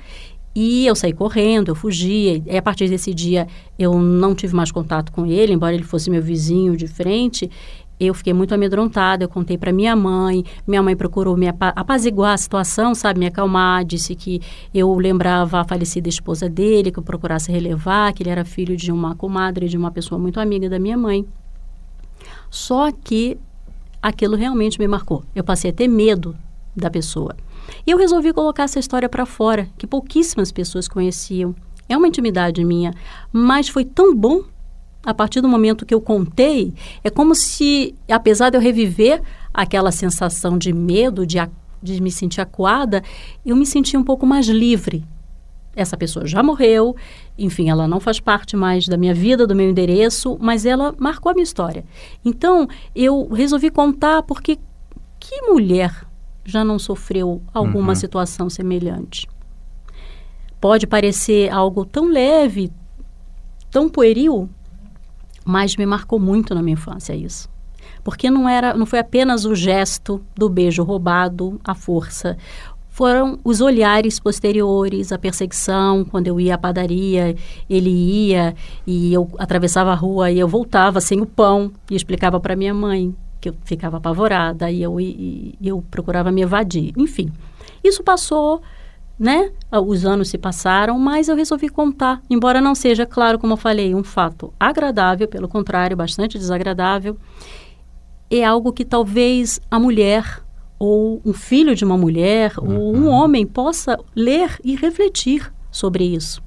e 0.55 0.87
eu 0.87 0.95
saí 0.95 1.11
correndo, 1.11 1.67
eu 1.71 1.75
fugi. 1.75 2.41
E 2.45 2.57
a 2.57 2.61
partir 2.61 2.87
desse 2.87 3.13
dia 3.13 3.49
eu 3.77 3.99
não 3.99 4.33
tive 4.33 4.55
mais 4.55 4.71
contato 4.71 5.11
com 5.11 5.25
ele, 5.25 5.51
embora 5.51 5.73
ele 5.73 5.83
fosse 5.83 6.09
meu 6.09 6.23
vizinho 6.23 6.77
de 6.77 6.87
frente. 6.87 7.51
Eu 7.99 8.13
fiquei 8.13 8.31
muito 8.31 8.55
amedrontada, 8.55 9.25
eu 9.25 9.27
contei 9.27 9.57
para 9.57 9.73
minha 9.73 9.93
mãe, 9.93 10.41
minha 10.65 10.81
mãe 10.81 10.95
procurou 10.95 11.35
me 11.35 11.49
apaziguar 11.49 12.31
a 12.31 12.37
situação, 12.37 12.95
sabe, 12.95 13.19
me 13.19 13.25
acalmar, 13.25 13.83
disse 13.83 14.15
que 14.15 14.39
eu 14.73 14.93
lembrava 14.93 15.59
a 15.59 15.63
falecida 15.65 16.07
esposa 16.07 16.47
dele, 16.47 16.93
que 16.93 16.99
eu 16.99 17.03
procurasse 17.03 17.51
relevar, 17.51 18.13
que 18.13 18.23
ele 18.23 18.29
era 18.29 18.45
filho 18.45 18.77
de 18.77 18.89
uma 18.89 19.15
comadre, 19.15 19.67
de 19.67 19.75
uma 19.75 19.91
pessoa 19.91 20.17
muito 20.17 20.39
amiga 20.39 20.69
da 20.69 20.79
minha 20.79 20.95
mãe. 20.95 21.25
Só 22.49 22.89
que 22.89 23.37
aquilo 24.01 24.35
realmente 24.35 24.79
me 24.79 24.87
marcou. 24.87 25.23
Eu 25.35 25.43
passei 25.43 25.71
a 25.71 25.73
ter 25.73 25.87
medo 25.87 26.35
da 26.75 26.89
pessoa. 26.89 27.35
E 27.85 27.91
eu 27.91 27.97
resolvi 27.97 28.33
colocar 28.33 28.63
essa 28.63 28.79
história 28.79 29.07
para 29.07 29.25
fora, 29.25 29.67
que 29.77 29.85
pouquíssimas 29.85 30.51
pessoas 30.51 30.87
conheciam. 30.87 31.55
É 31.87 31.97
uma 31.97 32.07
intimidade 32.07 32.63
minha, 32.63 32.93
mas 33.31 33.69
foi 33.69 33.85
tão 33.85 34.15
bom 34.15 34.43
a 35.03 35.13
partir 35.13 35.41
do 35.41 35.49
momento 35.49 35.85
que 35.85 35.93
eu 35.93 35.99
contei, 35.99 36.73
é 37.03 37.09
como 37.09 37.33
se, 37.33 37.95
apesar 38.09 38.49
de 38.49 38.57
eu 38.57 38.61
reviver 38.61 39.21
aquela 39.51 39.91
sensação 39.91 40.57
de 40.57 40.71
medo, 40.71 41.25
de, 41.25 41.37
de 41.81 42.01
me 42.01 42.11
sentir 42.11 42.39
acuada, 42.39 43.03
eu 43.43 43.55
me 43.55 43.65
senti 43.65 43.97
um 43.97 44.03
pouco 44.03 44.27
mais 44.27 44.47
livre 44.47 45.03
essa 45.75 45.95
pessoa 45.95 46.25
já 46.25 46.43
morreu, 46.43 46.95
enfim, 47.37 47.69
ela 47.69 47.87
não 47.87 47.99
faz 47.99 48.19
parte 48.19 48.55
mais 48.55 48.87
da 48.87 48.97
minha 48.97 49.13
vida, 49.13 49.47
do 49.47 49.55
meu 49.55 49.69
endereço, 49.69 50.37
mas 50.39 50.65
ela 50.65 50.93
marcou 50.97 51.31
a 51.31 51.33
minha 51.33 51.43
história. 51.43 51.85
Então, 52.23 52.67
eu 52.95 53.27
resolvi 53.29 53.69
contar 53.69 54.23
porque 54.23 54.59
que 55.19 55.41
mulher 55.43 56.05
já 56.43 56.63
não 56.65 56.79
sofreu 56.79 57.41
alguma 57.53 57.89
uhum. 57.89 57.95
situação 57.95 58.49
semelhante? 58.49 59.27
Pode 60.59 60.85
parecer 60.85 61.51
algo 61.51 61.85
tão 61.85 62.07
leve, 62.07 62.71
tão 63.69 63.89
pueril, 63.89 64.49
Mas 65.43 65.75
me 65.75 65.87
marcou 65.87 66.19
muito 66.19 66.53
na 66.53 66.61
minha 66.61 66.73
infância 66.73 67.15
isso. 67.15 67.49
Porque 68.03 68.29
não 68.29 68.47
era, 68.47 68.75
não 68.75 68.85
foi 68.85 68.99
apenas 68.99 69.45
o 69.45 69.55
gesto 69.55 70.23
do 70.35 70.47
beijo 70.47 70.83
roubado 70.83 71.59
à 71.63 71.73
força. 71.73 72.37
Foram 73.01 73.39
os 73.43 73.61
olhares 73.61 74.19
posteriores, 74.19 75.11
a 75.11 75.17
perseguição, 75.17 76.05
quando 76.05 76.27
eu 76.27 76.39
ia 76.39 76.53
à 76.53 76.57
padaria, 76.59 77.35
ele 77.67 77.89
ia 77.89 78.53
e 78.85 79.11
eu 79.11 79.27
atravessava 79.39 79.91
a 79.91 79.95
rua 79.95 80.29
e 80.29 80.37
eu 80.37 80.47
voltava 80.47 81.01
sem 81.01 81.19
o 81.19 81.25
pão 81.25 81.71
e 81.89 81.95
explicava 81.95 82.39
para 82.39 82.55
minha 82.55 82.75
mãe 82.75 83.15
que 83.39 83.49
eu 83.49 83.55
ficava 83.63 83.97
apavorada 83.97 84.69
e 84.69 84.83
eu, 84.83 84.99
e, 84.99 85.57
e 85.59 85.67
eu 85.67 85.83
procurava 85.89 86.31
me 86.31 86.43
evadir. 86.43 86.93
Enfim, 86.95 87.31
isso 87.83 88.03
passou 88.03 88.61
né? 89.17 89.51
Os 89.71 90.05
anos 90.05 90.29
se 90.29 90.37
passaram, 90.37 90.99
mas 90.99 91.27
eu 91.27 91.35
resolvi 91.35 91.69
contar, 91.69 92.21
embora 92.29 92.61
não 92.61 92.75
seja, 92.75 93.03
claro, 93.03 93.39
como 93.39 93.53
eu 93.53 93.57
falei, 93.57 93.95
um 93.95 94.03
fato 94.03 94.53
agradável, 94.59 95.27
pelo 95.27 95.47
contrário, 95.47 95.97
bastante 95.97 96.37
desagradável. 96.37 97.17
É 98.29 98.45
algo 98.45 98.71
que 98.71 98.85
talvez 98.85 99.59
a 99.71 99.79
mulher 99.79 100.43
ou 100.83 101.21
um 101.23 101.31
filho 101.31 101.75
de 101.75 101.85
uma 101.85 101.95
mulher 101.95 102.53
uhum. 102.57 102.79
ou 102.79 102.95
um 102.95 103.07
homem 103.07 103.45
possa 103.45 103.99
ler 104.15 104.59
e 104.63 104.75
refletir 104.75 105.53
sobre 105.69 106.03
isso. 106.03 106.41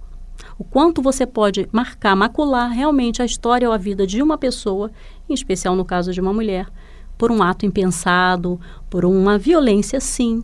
O 0.59 0.65
quanto 0.65 1.01
você 1.01 1.25
pode 1.25 1.69
marcar, 1.71 2.17
macular 2.17 2.69
realmente 2.69 3.23
a 3.23 3.25
história 3.25 3.69
ou 3.69 3.73
a 3.73 3.79
vida 3.79 4.05
de 4.05 4.21
uma 4.21 4.37
pessoa, 4.37 4.91
em 5.29 5.35
especial 5.35 5.77
no 5.77 5.85
caso 5.85 6.13
de 6.13 6.21
uma 6.21 6.33
mulher, 6.33 6.67
por 7.17 7.31
um 7.31 7.45
ato 7.45 7.65
impensado, 7.65 8.59
por 8.91 9.05
uma 9.05 9.39
violência, 9.39 10.01
sim, 10.01 10.43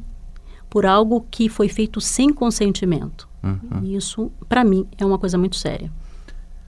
por 0.68 0.87
algo 0.87 1.26
que 1.28 1.49
foi 1.49 1.68
feito 1.68 2.00
sem 2.00 2.32
consentimento. 2.32 3.28
Uhum. 3.42 3.82
E 3.82 3.97
isso, 3.97 4.30
para 4.49 4.62
mim, 4.62 4.87
é 4.99 5.04
uma 5.04 5.18
coisa 5.18 5.37
muito 5.37 5.56
séria. 5.56 5.90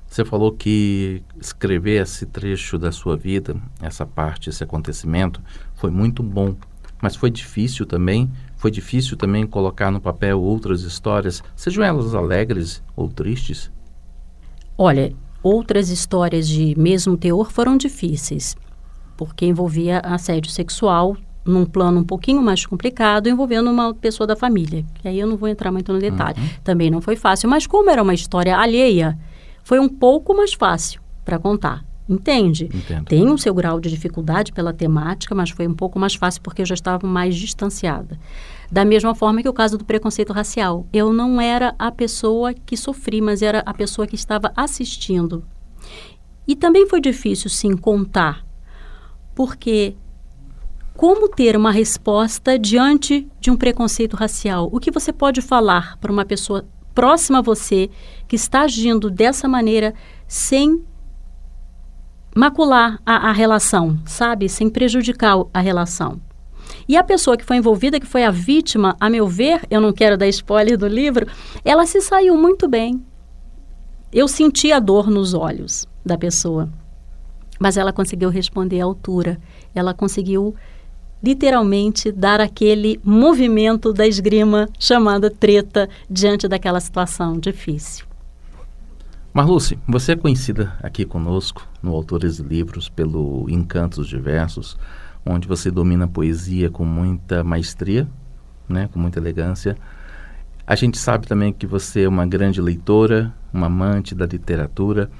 Você 0.09 0.25
falou 0.25 0.50
que 0.50 1.23
escrever 1.41 2.02
esse 2.02 2.26
trecho 2.26 2.76
da 2.76 2.91
sua 2.91 3.17
vida, 3.17 3.57
essa 3.81 4.05
parte, 4.05 4.50
esse 4.50 4.64
acontecimento, 4.64 5.41
foi 5.76 5.91
muito 5.91 6.21
bom, 6.21 6.57
mas 7.03 7.17
foi 7.17 7.31
difícil 7.31 7.85
também. 7.85 8.31
Foi 8.57 8.71
difícil 8.71 9.17
também 9.17 9.45
colocar 9.45 9.91
no 9.91 10.01
papel 10.01 10.41
outras 10.41 10.83
histórias, 10.83 11.43
sejam 11.57 11.83
elas 11.83 12.15
alegres 12.15 12.81
ou 12.95 13.09
tristes? 13.09 13.71
Olha, 14.79 15.13
outras 15.43 15.91
histórias 15.91 16.49
de 16.49 16.79
mesmo 16.79 17.17
teor 17.17 17.51
foram 17.51 17.77
difíceis, 17.77 18.57
porque 19.17 19.45
envolvia 19.45 19.99
assédio 19.99 20.51
sexual 20.51 21.17
num 21.45 21.67
plano 21.67 22.01
um 22.01 22.05
pouquinho 22.05 22.41
mais 22.41 22.65
complicado, 22.65 23.29
envolvendo 23.29 23.69
uma 23.69 23.93
pessoa 23.93 24.29
da 24.29 24.37
família. 24.37 24.85
Que 24.95 25.09
aí 25.09 25.19
eu 25.19 25.27
não 25.27 25.37
vou 25.37 25.49
entrar 25.49 25.73
muito 25.73 25.93
no 25.93 25.99
detalhe. 25.99 26.41
Uhum. 26.41 26.49
Também 26.63 26.89
não 26.89 27.01
foi 27.01 27.17
fácil, 27.17 27.51
mas 27.51 27.67
como 27.67 27.91
era 27.91 28.01
uma 28.01 28.15
história 28.15 28.57
alheia, 28.57 29.19
foi 29.65 29.81
um 29.81 29.89
pouco 29.89 30.35
mais 30.37 30.53
fácil 30.53 31.03
para 31.25 31.39
contar. 31.39 31.85
Entende? 32.09 32.69
Entendo. 32.73 33.07
Tem 33.07 33.29
o 33.31 33.39
seu 33.39 33.55
grau 33.55 33.81
de 33.81 33.89
dificuldade 33.89 34.53
pela 34.53 34.73
temática, 34.73 35.35
mas 35.35 35.51
foi 35.51 35.67
um 35.67 35.75
pouco 35.75 35.99
mais 35.99 36.15
fácil 36.15 36.43
porque 36.43 36.63
eu 36.63 36.67
já 36.67 36.75
estava 36.75 37.07
mais 37.07 37.37
distanciada. 37.37 38.19
Da 38.71 38.85
mesma 38.85 39.15
forma 39.15 39.43
que 39.43 39.49
o 39.49 39.53
caso 39.53 39.79
do 39.79 39.85
preconceito 39.85 40.33
racial. 40.33 40.87
Eu 40.93 41.13
não 41.13 41.41
era 41.41 41.75
a 41.79 41.93
pessoa 41.93 42.53
que 42.53 42.77
sofri, 42.77 43.21
mas 43.21 43.43
era 43.43 43.61
a 43.61 43.73
pessoa 43.73 44.07
que 44.07 44.15
estava 44.15 44.53
assistindo. 44.57 45.45
E 46.47 46.57
também 46.57 46.89
foi 46.89 47.01
difícil, 47.01 47.49
sim, 47.49 47.77
contar, 47.77 48.45
porque 49.35 49.95
como 50.95 51.29
ter 51.29 51.57
uma 51.57 51.71
resposta 51.71 52.59
diante 52.59 53.29
de 53.41 53.51
um 53.51 53.57
preconceito 53.57 54.15
racial? 54.15 54.69
O 54.73 54.79
que 54.79 54.91
você 54.91 55.13
pode 55.13 55.41
falar 55.41 55.97
para 55.99 56.13
uma 56.13 56.25
pessoa 56.25 56.67
próxima 56.95 57.39
a 57.39 57.43
você 57.43 57.89
que 58.29 58.37
está 58.37 58.63
agindo 58.63 59.11
dessa 59.11 59.49
maneira 59.49 59.95
sem 60.27 60.85
macular 62.35 63.01
a, 63.05 63.29
a 63.29 63.33
relação, 63.33 63.99
sabe? 64.05 64.49
Sem 64.49 64.69
prejudicar 64.69 65.37
a 65.53 65.61
relação. 65.61 66.21
E 66.89 66.97
a 66.97 67.05
pessoa 67.05 67.37
que 67.37 67.45
foi 67.45 67.57
envolvida, 67.57 68.01
que 68.01 68.07
foi 68.07 68.25
a 68.25 68.31
vítima, 68.31 68.97
a 68.99 69.09
meu 69.09 69.27
ver, 69.27 69.62
eu 69.71 69.81
não 69.81 69.93
quero 69.93 70.17
dar 70.17 70.29
spoiler 70.29 70.77
do 70.77 70.87
livro, 70.87 71.27
ela 71.65 71.87
se 71.87 72.01
saiu 72.01 72.37
muito 72.37 72.69
bem. 72.69 73.03
Eu 74.12 74.29
senti 74.29 74.73
a 74.73 74.79
dor 74.79 75.09
nos 75.09 75.33
olhos 75.33 75.87
da 76.05 76.19
pessoa, 76.19 76.69
mas 77.59 77.77
ela 77.77 77.93
conseguiu 77.93 78.29
responder 78.29 78.81
à 78.81 78.85
altura. 78.85 79.39
Ela 79.75 79.95
conseguiu 79.95 80.55
literalmente 81.23 82.11
dar 82.11 82.41
aquele 82.41 83.01
movimento 83.05 83.93
da 83.93 84.07
esgrima 84.07 84.69
chamada 84.79 85.31
treta 85.31 85.89
diante 86.11 86.49
daquela 86.49 86.81
situação 86.81 87.39
difícil. 87.39 88.12
Marluce, 89.33 89.79
você 89.89 90.12
é 90.12 90.17
conhecida 90.17 90.77
aqui 90.83 91.05
conosco 91.05 91.67
no 91.83 91.95
Autores 91.95 92.39
e 92.39 92.43
Livros 92.43 92.89
pelo 92.89 93.47
Encantos 93.49 94.07
Diversos, 94.07 94.77
onde 95.25 95.49
você 95.49 95.71
domina 95.71 96.05
a 96.05 96.09
poesia 96.09 96.71
com 96.71 96.85
muita 96.85 97.43
maestria, 97.43 98.07
né, 98.69 98.89
com 98.93 98.99
muita 98.99 99.19
elegância. 99.19 99.77
A 100.67 100.75
gente 100.75 100.99
sabe 100.99 101.27
também 101.27 101.53
que 101.53 101.67
você 101.67 102.03
é 102.03 102.09
uma 102.09 102.27
grande 102.27 102.61
leitora, 102.61 103.33
uma 103.53 103.67
amante 103.67 104.15
da 104.15 104.27
literatura. 104.27 105.11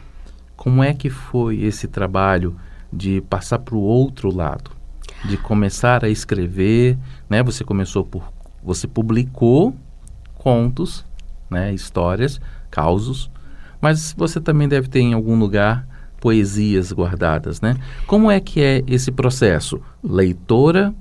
Como 0.57 0.83
é 0.83 0.93
que 0.93 1.09
foi 1.09 1.63
esse 1.63 1.89
trabalho 1.89 2.55
de 2.93 3.23
passar 3.23 3.61
para 3.61 3.75
o 3.75 3.81
outro 3.81 4.35
lado? 4.35 4.83
de 5.25 5.37
começar 5.37 6.05
a 6.05 6.09
escrever, 6.09 6.99
né? 7.29 7.43
Você 7.43 7.65
começou 7.65 8.05
por 8.05 8.33
você 8.63 8.87
publicou 8.87 9.75
contos, 10.35 11.05
né, 11.51 11.75
histórias, 11.75 12.41
causos, 12.71 13.31
mas 13.83 14.15
você 14.17 14.41
também 14.41 14.69
deve 14.69 14.89
ter 14.89 15.01
em 15.01 15.13
algum 15.13 15.37
lugar 15.37 15.87
poesias 16.21 16.93
guardadas, 16.93 17.61
né? 17.61 17.77
Como 18.07 18.31
é 18.31 18.39
que 18.39 18.63
é 18.63 18.85
esse 18.87 19.11
processo? 19.11 19.81
Leitora, 20.03 20.95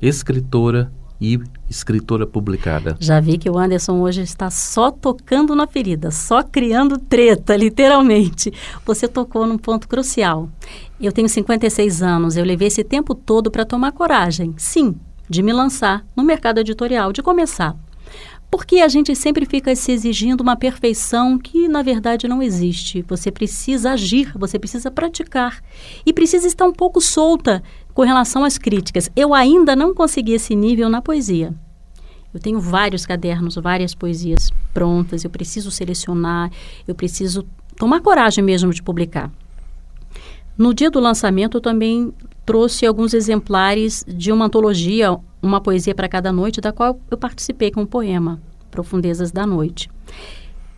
escritora 0.00 0.92
e 1.20 1.40
escritora 1.68 2.24
publicada. 2.28 2.96
Já 3.00 3.18
vi 3.18 3.36
que 3.38 3.50
o 3.50 3.58
Anderson 3.58 3.98
hoje 4.00 4.22
está 4.22 4.50
só 4.50 4.92
tocando 4.92 5.52
na 5.56 5.66
ferida, 5.66 6.12
só 6.12 6.44
criando 6.44 6.96
treta, 6.96 7.56
literalmente. 7.56 8.52
Você 8.86 9.08
tocou 9.08 9.44
num 9.44 9.58
ponto 9.58 9.88
crucial. 9.88 10.48
Eu 11.00 11.10
tenho 11.10 11.28
56 11.28 12.00
anos, 12.00 12.36
eu 12.36 12.44
levei 12.44 12.68
esse 12.68 12.84
tempo 12.84 13.16
todo 13.16 13.50
para 13.50 13.64
tomar 13.64 13.90
coragem, 13.90 14.54
sim, 14.56 14.94
de 15.28 15.42
me 15.42 15.52
lançar 15.52 16.04
no 16.16 16.22
mercado 16.22 16.60
editorial, 16.60 17.12
de 17.12 17.20
começar. 17.20 17.76
Porque 18.50 18.76
a 18.76 18.88
gente 18.88 19.14
sempre 19.14 19.44
fica 19.44 19.74
se 19.76 19.92
exigindo 19.92 20.40
uma 20.40 20.56
perfeição 20.56 21.38
que, 21.38 21.68
na 21.68 21.82
verdade, 21.82 22.26
não 22.26 22.42
existe. 22.42 23.02
Você 23.02 23.30
precisa 23.30 23.92
agir, 23.92 24.32
você 24.36 24.58
precisa 24.58 24.90
praticar. 24.90 25.62
E 26.04 26.12
precisa 26.12 26.46
estar 26.46 26.64
um 26.64 26.72
pouco 26.72 27.00
solta 27.00 27.62
com 27.92 28.02
relação 28.02 28.44
às 28.44 28.56
críticas. 28.56 29.10
Eu 29.14 29.34
ainda 29.34 29.76
não 29.76 29.94
consegui 29.94 30.32
esse 30.32 30.54
nível 30.54 30.88
na 30.88 31.02
poesia. 31.02 31.54
Eu 32.32 32.40
tenho 32.40 32.60
vários 32.60 33.04
cadernos, 33.04 33.56
várias 33.56 33.94
poesias 33.94 34.50
prontas, 34.72 35.24
eu 35.24 35.30
preciso 35.30 35.70
selecionar, 35.70 36.50
eu 36.86 36.94
preciso 36.94 37.46
tomar 37.76 38.00
coragem 38.00 38.44
mesmo 38.44 38.72
de 38.72 38.82
publicar. 38.82 39.30
No 40.56 40.74
dia 40.74 40.90
do 40.90 41.00
lançamento, 41.00 41.56
eu 41.56 41.60
também 41.60 42.12
trouxe 42.48 42.86
alguns 42.86 43.12
exemplares 43.12 44.02
de 44.08 44.32
uma 44.32 44.46
antologia, 44.46 45.14
uma 45.42 45.60
poesia 45.60 45.94
para 45.94 46.08
cada 46.08 46.32
noite, 46.32 46.62
da 46.62 46.72
qual 46.72 46.98
eu 47.10 47.18
participei 47.18 47.70
com 47.70 47.82
um 47.82 47.86
poema, 47.86 48.40
Profundezas 48.70 49.30
da 49.30 49.46
Noite. 49.46 49.90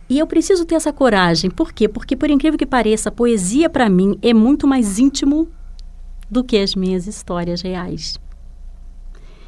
E 0.09 0.19
eu 0.19 0.27
preciso 0.27 0.65
ter 0.65 0.75
essa 0.75 0.91
coragem. 0.91 1.49
Por 1.49 1.71
quê? 1.71 1.87
Porque, 1.87 2.13
por 2.13 2.29
incrível 2.29 2.59
que 2.59 2.65
pareça, 2.65 3.07
a 3.07 3.11
poesia 3.11 3.69
para 3.69 3.89
mim 3.89 4.19
é 4.21 4.33
muito 4.33 4.67
mais 4.67 4.99
íntimo 4.99 5.47
do 6.29 6.43
que 6.43 6.57
as 6.57 6.75
minhas 6.75 7.07
histórias 7.07 7.61
reais. 7.61 8.19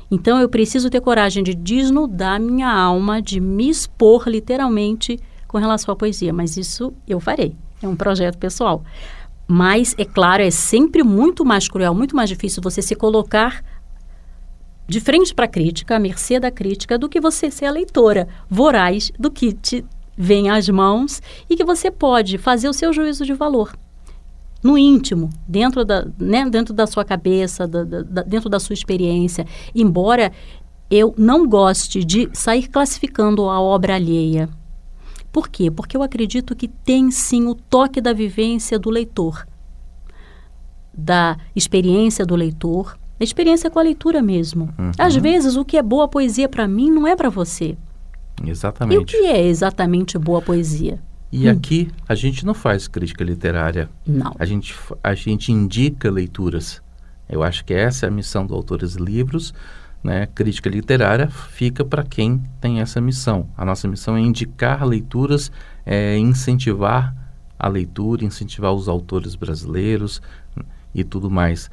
Então 0.09 0.39
eu 0.39 0.47
preciso 0.47 0.89
ter 0.89 1.01
coragem 1.01 1.43
de 1.43 1.53
desnudar 1.53 2.39
minha 2.39 2.71
alma, 2.71 3.21
de 3.21 3.41
me 3.41 3.69
expor 3.69 4.29
literalmente 4.29 5.19
com 5.45 5.57
relação 5.57 5.91
à 5.91 5.95
poesia. 5.97 6.31
Mas 6.31 6.55
isso 6.55 6.93
eu 7.05 7.19
farei. 7.19 7.53
É 7.81 7.87
um 7.87 7.97
projeto 7.97 8.37
pessoal. 8.37 8.81
Mas, 9.47 9.93
é 9.97 10.05
claro, 10.05 10.41
é 10.41 10.51
sempre 10.51 11.03
muito 11.03 11.43
mais 11.43 11.67
cruel, 11.67 11.93
muito 11.93 12.15
mais 12.15 12.29
difícil 12.29 12.61
você 12.63 12.81
se 12.81 12.95
colocar 12.95 13.63
de 14.87 14.99
frente 14.99 15.33
para 15.33 15.45
a 15.45 15.47
crítica, 15.47 15.95
à 15.95 15.99
mercê 15.99 16.39
da 16.39 16.51
crítica, 16.51 16.97
do 16.97 17.09
que 17.09 17.19
você 17.19 17.49
ser 17.49 17.65
a 17.65 17.71
leitora 17.71 18.27
voraz 18.49 19.11
do 19.17 19.31
que 19.31 19.53
te 19.53 19.85
vem 20.15 20.49
às 20.49 20.69
mãos 20.69 21.21
e 21.49 21.55
que 21.55 21.63
você 21.63 21.89
pode 21.89 22.37
fazer 22.37 22.69
o 22.69 22.73
seu 22.73 22.93
juízo 22.93 23.25
de 23.25 23.33
valor 23.33 23.73
no 24.63 24.77
íntimo, 24.77 25.29
dentro 25.47 25.83
da, 25.83 26.07
né, 26.17 26.49
dentro 26.49 26.73
da 26.73 26.87
sua 26.87 27.03
cabeça, 27.03 27.67
da, 27.67 27.83
da, 27.83 28.21
dentro 28.23 28.49
da 28.49 28.59
sua 28.59 28.73
experiência. 28.73 29.45
Embora 29.75 30.31
eu 30.89 31.13
não 31.17 31.47
goste 31.47 32.03
de 32.03 32.29
sair 32.33 32.67
classificando 32.67 33.49
a 33.49 33.59
obra 33.59 33.95
alheia. 33.95 34.47
Por 35.33 35.49
quê? 35.49 35.71
Porque 35.71 35.97
eu 35.97 36.03
acredito 36.03 36.55
que 36.55 36.67
tem 36.67 37.09
sim 37.09 37.47
o 37.47 37.55
toque 37.55 37.99
da 37.99 38.13
vivência 38.13 38.77
do 38.77 38.91
leitor, 38.91 39.47
da 40.93 41.37
experiência 41.55 42.23
do 42.23 42.35
leitor, 42.35 42.99
a 43.19 43.23
experiência 43.23 43.67
com 43.71 43.79
a 43.79 43.81
leitura 43.81 44.21
mesmo. 44.21 44.69
Uhum. 44.77 44.91
Às 44.95 45.15
vezes, 45.15 45.55
o 45.55 45.65
que 45.65 45.75
é 45.75 45.81
boa 45.81 46.07
poesia 46.07 46.47
para 46.47 46.67
mim 46.67 46.91
não 46.91 47.07
é 47.07 47.15
para 47.15 47.29
você. 47.29 47.75
Exatamente. 48.45 48.95
E 48.95 49.01
o 49.01 49.05
que 49.05 49.25
é 49.25 49.43
exatamente 49.43 50.19
boa 50.19 50.39
poesia? 50.39 50.99
E 51.31 51.47
hum. 51.47 51.51
aqui 51.51 51.89
a 52.07 52.13
gente 52.13 52.45
não 52.45 52.53
faz 52.53 52.87
crítica 52.87 53.23
literária. 53.23 53.89
Não. 54.05 54.35
A 54.37 54.45
gente, 54.45 54.75
a 55.03 55.15
gente 55.15 55.51
indica 55.51 56.11
leituras. 56.11 56.79
Eu 57.27 57.41
acho 57.41 57.65
que 57.65 57.73
essa 57.73 58.05
é 58.05 58.09
a 58.09 58.11
missão 58.11 58.45
do 58.45 58.53
Autores 58.53 58.93
Livros. 58.93 59.51
Né? 60.03 60.27
Crítica 60.27 60.69
literária 60.69 61.29
fica 61.29 61.85
para 61.85 62.03
quem 62.03 62.43
tem 62.59 62.81
essa 62.81 62.99
missão. 62.99 63.47
A 63.57 63.63
nossa 63.63 63.87
missão 63.87 64.17
é 64.17 64.19
indicar 64.19 64.85
leituras, 64.85 65.51
é 65.85 66.17
incentivar 66.17 67.15
a 67.57 67.67
leitura, 67.69 68.25
incentivar 68.25 68.73
os 68.73 68.89
autores 68.89 69.35
brasileiros 69.35 70.21
e 70.93 71.03
tudo 71.03 71.31
mais. 71.31 71.71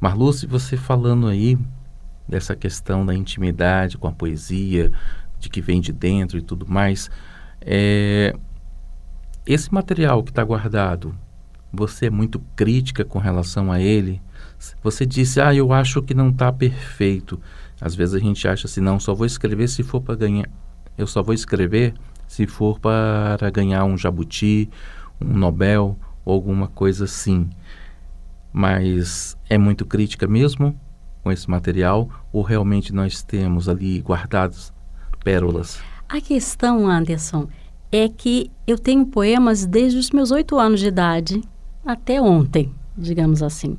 Marluce, 0.00 0.46
você 0.46 0.76
falando 0.76 1.26
aí 1.26 1.58
dessa 2.26 2.56
questão 2.56 3.04
da 3.04 3.14
intimidade 3.14 3.98
com 3.98 4.08
a 4.08 4.12
poesia, 4.12 4.90
de 5.38 5.48
que 5.48 5.60
vem 5.60 5.80
de 5.80 5.92
dentro 5.92 6.38
e 6.38 6.42
tudo 6.42 6.66
mais, 6.66 7.10
é, 7.60 8.34
esse 9.46 9.72
material 9.72 10.22
que 10.22 10.30
está 10.30 10.44
guardado, 10.44 11.14
você 11.72 12.06
é 12.06 12.10
muito 12.10 12.40
crítica 12.56 13.04
com 13.04 13.18
relação 13.18 13.70
a 13.70 13.80
ele? 13.80 14.20
Você 14.82 15.04
disse, 15.06 15.40
ah, 15.40 15.54
eu 15.54 15.72
acho 15.72 16.02
que 16.02 16.14
não 16.14 16.30
está 16.30 16.52
perfeito. 16.52 17.40
Às 17.80 17.94
vezes 17.94 18.14
a 18.14 18.18
gente 18.18 18.46
acha 18.48 18.66
assim, 18.66 18.80
não, 18.80 18.98
só 18.98 19.14
vou 19.14 19.26
escrever 19.26 19.68
se 19.68 19.82
for 19.82 20.00
para 20.00 20.16
ganhar. 20.16 20.48
Eu 20.96 21.06
só 21.06 21.22
vou 21.22 21.34
escrever 21.34 21.94
se 22.26 22.46
for 22.46 22.78
para 22.78 23.50
ganhar 23.50 23.84
um 23.84 23.96
jabuti, 23.96 24.68
um 25.20 25.36
Nobel 25.36 25.96
alguma 26.32 26.68
coisa 26.68 27.04
assim. 27.04 27.48
Mas 28.52 29.36
é 29.48 29.56
muito 29.56 29.86
crítica 29.86 30.26
mesmo 30.26 30.78
com 31.22 31.32
esse 31.32 31.48
material 31.48 32.08
ou 32.32 32.42
realmente 32.42 32.92
nós 32.92 33.22
temos 33.22 33.68
ali 33.68 34.00
guardados 34.00 34.72
pérolas? 35.22 35.80
A 36.08 36.20
questão, 36.20 36.86
Anderson, 36.86 37.48
é 37.92 38.08
que 38.08 38.50
eu 38.66 38.78
tenho 38.78 39.06
poemas 39.06 39.66
desde 39.66 39.98
os 39.98 40.10
meus 40.10 40.30
oito 40.30 40.58
anos 40.58 40.80
de 40.80 40.88
idade 40.88 41.42
até 41.84 42.20
ontem, 42.20 42.72
digamos 42.96 43.42
assim. 43.42 43.76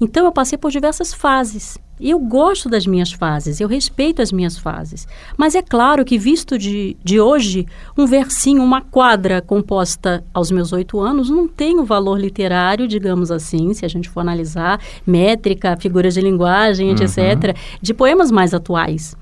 Então 0.00 0.24
eu 0.24 0.32
passei 0.32 0.58
por 0.58 0.70
diversas 0.70 1.12
fases. 1.14 1.78
Eu 2.00 2.18
gosto 2.18 2.68
das 2.68 2.86
minhas 2.86 3.12
fases, 3.12 3.60
eu 3.60 3.68
respeito 3.68 4.22
as 4.22 4.32
minhas 4.32 4.56
fases. 4.56 5.06
Mas 5.36 5.54
é 5.54 5.62
claro 5.62 6.04
que, 6.04 6.18
visto 6.18 6.58
de, 6.58 6.96
de 7.04 7.20
hoje, 7.20 7.66
um 7.96 8.06
versinho, 8.06 8.62
uma 8.62 8.80
quadra 8.80 9.42
composta 9.42 10.24
aos 10.32 10.50
meus 10.50 10.72
oito 10.72 11.00
anos 11.00 11.28
não 11.28 11.46
tem 11.46 11.78
o 11.78 11.84
valor 11.84 12.18
literário, 12.18 12.88
digamos 12.88 13.30
assim, 13.30 13.74
se 13.74 13.84
a 13.84 13.88
gente 13.88 14.08
for 14.08 14.20
analisar, 14.20 14.80
métrica, 15.06 15.76
figuras 15.76 16.14
de 16.14 16.20
linguagem, 16.20 16.88
uhum. 16.88 16.94
etc., 16.94 17.56
de 17.80 17.92
poemas 17.92 18.30
mais 18.30 18.54
atuais. 18.54 19.16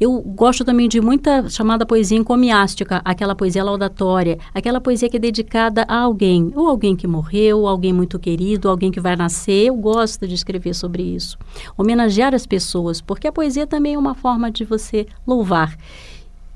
Eu 0.00 0.20
gosto 0.20 0.64
também 0.64 0.88
de 0.88 1.00
muita 1.00 1.48
chamada 1.48 1.86
poesia 1.86 2.18
encomiástica, 2.18 3.00
aquela 3.04 3.34
poesia 3.34 3.64
laudatória, 3.64 4.38
aquela 4.54 4.80
poesia 4.80 5.08
que 5.08 5.16
é 5.16 5.20
dedicada 5.20 5.84
a 5.88 6.00
alguém, 6.00 6.52
ou 6.54 6.68
alguém 6.68 6.96
que 6.96 7.06
morreu, 7.06 7.66
alguém 7.66 7.92
muito 7.92 8.18
querido, 8.18 8.68
alguém 8.68 8.90
que 8.90 9.00
vai 9.00 9.16
nascer. 9.16 9.66
Eu 9.66 9.76
gosto 9.76 10.26
de 10.26 10.34
escrever 10.34 10.74
sobre 10.74 11.02
isso. 11.02 11.38
Homenagear 11.76 12.34
as 12.34 12.46
pessoas, 12.46 13.00
porque 13.00 13.28
a 13.28 13.32
poesia 13.32 13.66
também 13.66 13.94
é 13.94 13.98
uma 13.98 14.14
forma 14.14 14.50
de 14.50 14.64
você 14.64 15.06
louvar. 15.26 15.76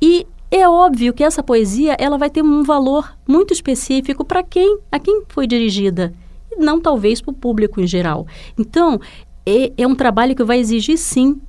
E 0.01 0.27
é 0.51 0.69
óbvio 0.69 1.13
que 1.13 1.25
essa 1.25 1.43
poesia 1.43 1.97
ela 1.99 2.17
vai 2.17 2.31
ter 2.31 2.43
um 2.43 2.63
valor 2.63 3.17
muito 3.27 3.53
específico 3.53 4.25
para 4.25 4.43
quem, 4.43 4.79
a 4.93 4.99
quem 4.99 5.23
foi 5.29 5.47
dirigida, 5.47 6.15
e 6.51 6.57
não 6.57 6.81
talvez 6.81 7.21
para 7.21 7.33
o 7.33 7.35
público 7.35 7.81
em 7.81 7.87
geral. 7.87 8.27
Então, 8.57 9.01
é, 9.45 9.73
é 9.77 9.87
um 9.87 9.95
trabalho 9.95 10.35
que 10.35 10.45
vai 10.45 10.59
exigir 10.59 10.97
sim 10.97 11.41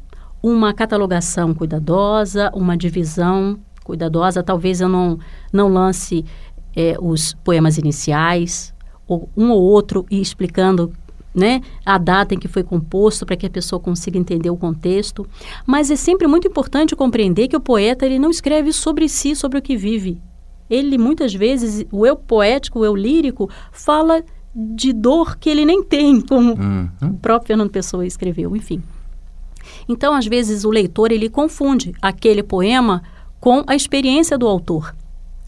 uma 0.46 0.72
catalogação 0.76 1.56
cuidadosa, 1.56 2.52
uma 2.54 2.78
divisão 2.78 3.58
cuidadosa. 3.84 4.44
Talvez 4.44 4.80
eu 4.80 4.88
não, 4.88 5.18
não 5.52 5.68
lance 5.68 6.24
é, 6.76 6.96
os 7.02 7.34
poemas 7.34 7.80
iniciais, 7.80 8.72
ou 9.08 9.28
um 9.36 9.50
ou 9.50 9.60
outro, 9.60 10.06
e 10.12 10.22
explicando 10.22 10.94
né, 11.34 11.62
a 11.84 11.98
data 11.98 12.36
em 12.36 12.38
que 12.38 12.48
foi 12.48 12.62
composto 12.62 13.26
para 13.26 13.36
que 13.36 13.48
a 13.48 13.50
pessoa 13.50 13.80
consiga 13.80 14.20
entender 14.20 14.52
o 14.52 14.56
contexto. 14.56 15.28
Mas 15.66 15.90
é 15.90 15.96
sempre 15.96 16.28
muito 16.28 16.48
importante 16.48 16.96
compreender 16.96 17.48
que 17.48 17.58
o 17.58 17.60
poeta 17.60 18.06
ele 18.06 18.20
não 18.20 18.30
escreve 18.30 18.72
sobre 18.72 19.10
si, 19.10 19.36
sobre 19.36 19.58
o 19.58 19.62
que 19.64 19.76
vive. 19.76 20.22
Ele 20.70 20.96
muitas 20.96 21.34
vezes, 21.34 21.88
o 21.92 22.06
eu 22.06 22.16
poético, 22.16 22.82
o 22.82 22.86
eu 22.86 22.96
lírico, 22.96 23.50
fala 23.72 24.24
de 24.54 24.94
dor 24.94 25.38
que 25.38 25.50
ele 25.50 25.66
nem 25.66 25.82
tem, 25.82 26.22
como 26.22 26.54
uhum. 26.54 26.90
o 27.02 27.14
próprio 27.18 27.48
Fernando 27.48 27.72
Pessoa 27.72 28.06
escreveu, 28.06 28.56
enfim. 28.56 28.84
Então, 29.88 30.14
às 30.14 30.26
vezes, 30.26 30.64
o 30.64 30.70
leitor 30.70 31.12
ele 31.12 31.30
confunde 31.30 31.94
aquele 32.02 32.44
poema 32.44 33.04
com 33.40 33.64
a 33.68 33.76
experiência 33.76 34.38
do 34.38 34.48
autor. 34.48 34.96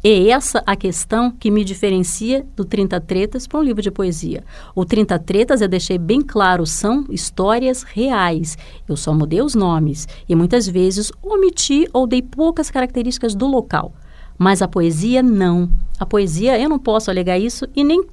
É 0.03 0.29
essa 0.29 0.61
a 0.65 0.75
questão 0.75 1.31
que 1.31 1.49
me 1.49 1.63
diferencia 1.63 2.45
do 2.55 2.63
30 2.63 3.01
Tretas 3.01 3.47
para 3.47 3.59
um 3.59 3.63
livro 3.63 3.81
de 3.81 3.89
poesia. 3.89 4.43
O 4.75 4.85
30 4.85 5.17
Tretas, 5.19 5.59
eu 5.59 5.67
deixei 5.67 5.97
bem 5.97 6.21
claro, 6.21 6.65
são 6.65 7.05
histórias 7.09 7.81
reais. 7.81 8.57
Eu 8.87 8.95
só 8.95 9.13
mudei 9.13 9.41
os 9.41 9.55
nomes 9.55 10.07
e 10.29 10.35
muitas 10.35 10.67
vezes 10.67 11.11
omiti 11.21 11.89
ou 11.91 12.05
dei 12.05 12.21
poucas 12.21 12.69
características 12.69 13.33
do 13.33 13.47
local. 13.47 13.91
Mas 14.37 14.61
a 14.61 14.67
poesia, 14.67 15.23
não. 15.23 15.67
A 15.99 16.05
poesia, 16.05 16.59
eu 16.59 16.69
não 16.69 16.77
posso 16.77 17.09
alegar 17.09 17.39
isso 17.39 17.65
e 17.75 17.83
nem, 17.83 18.03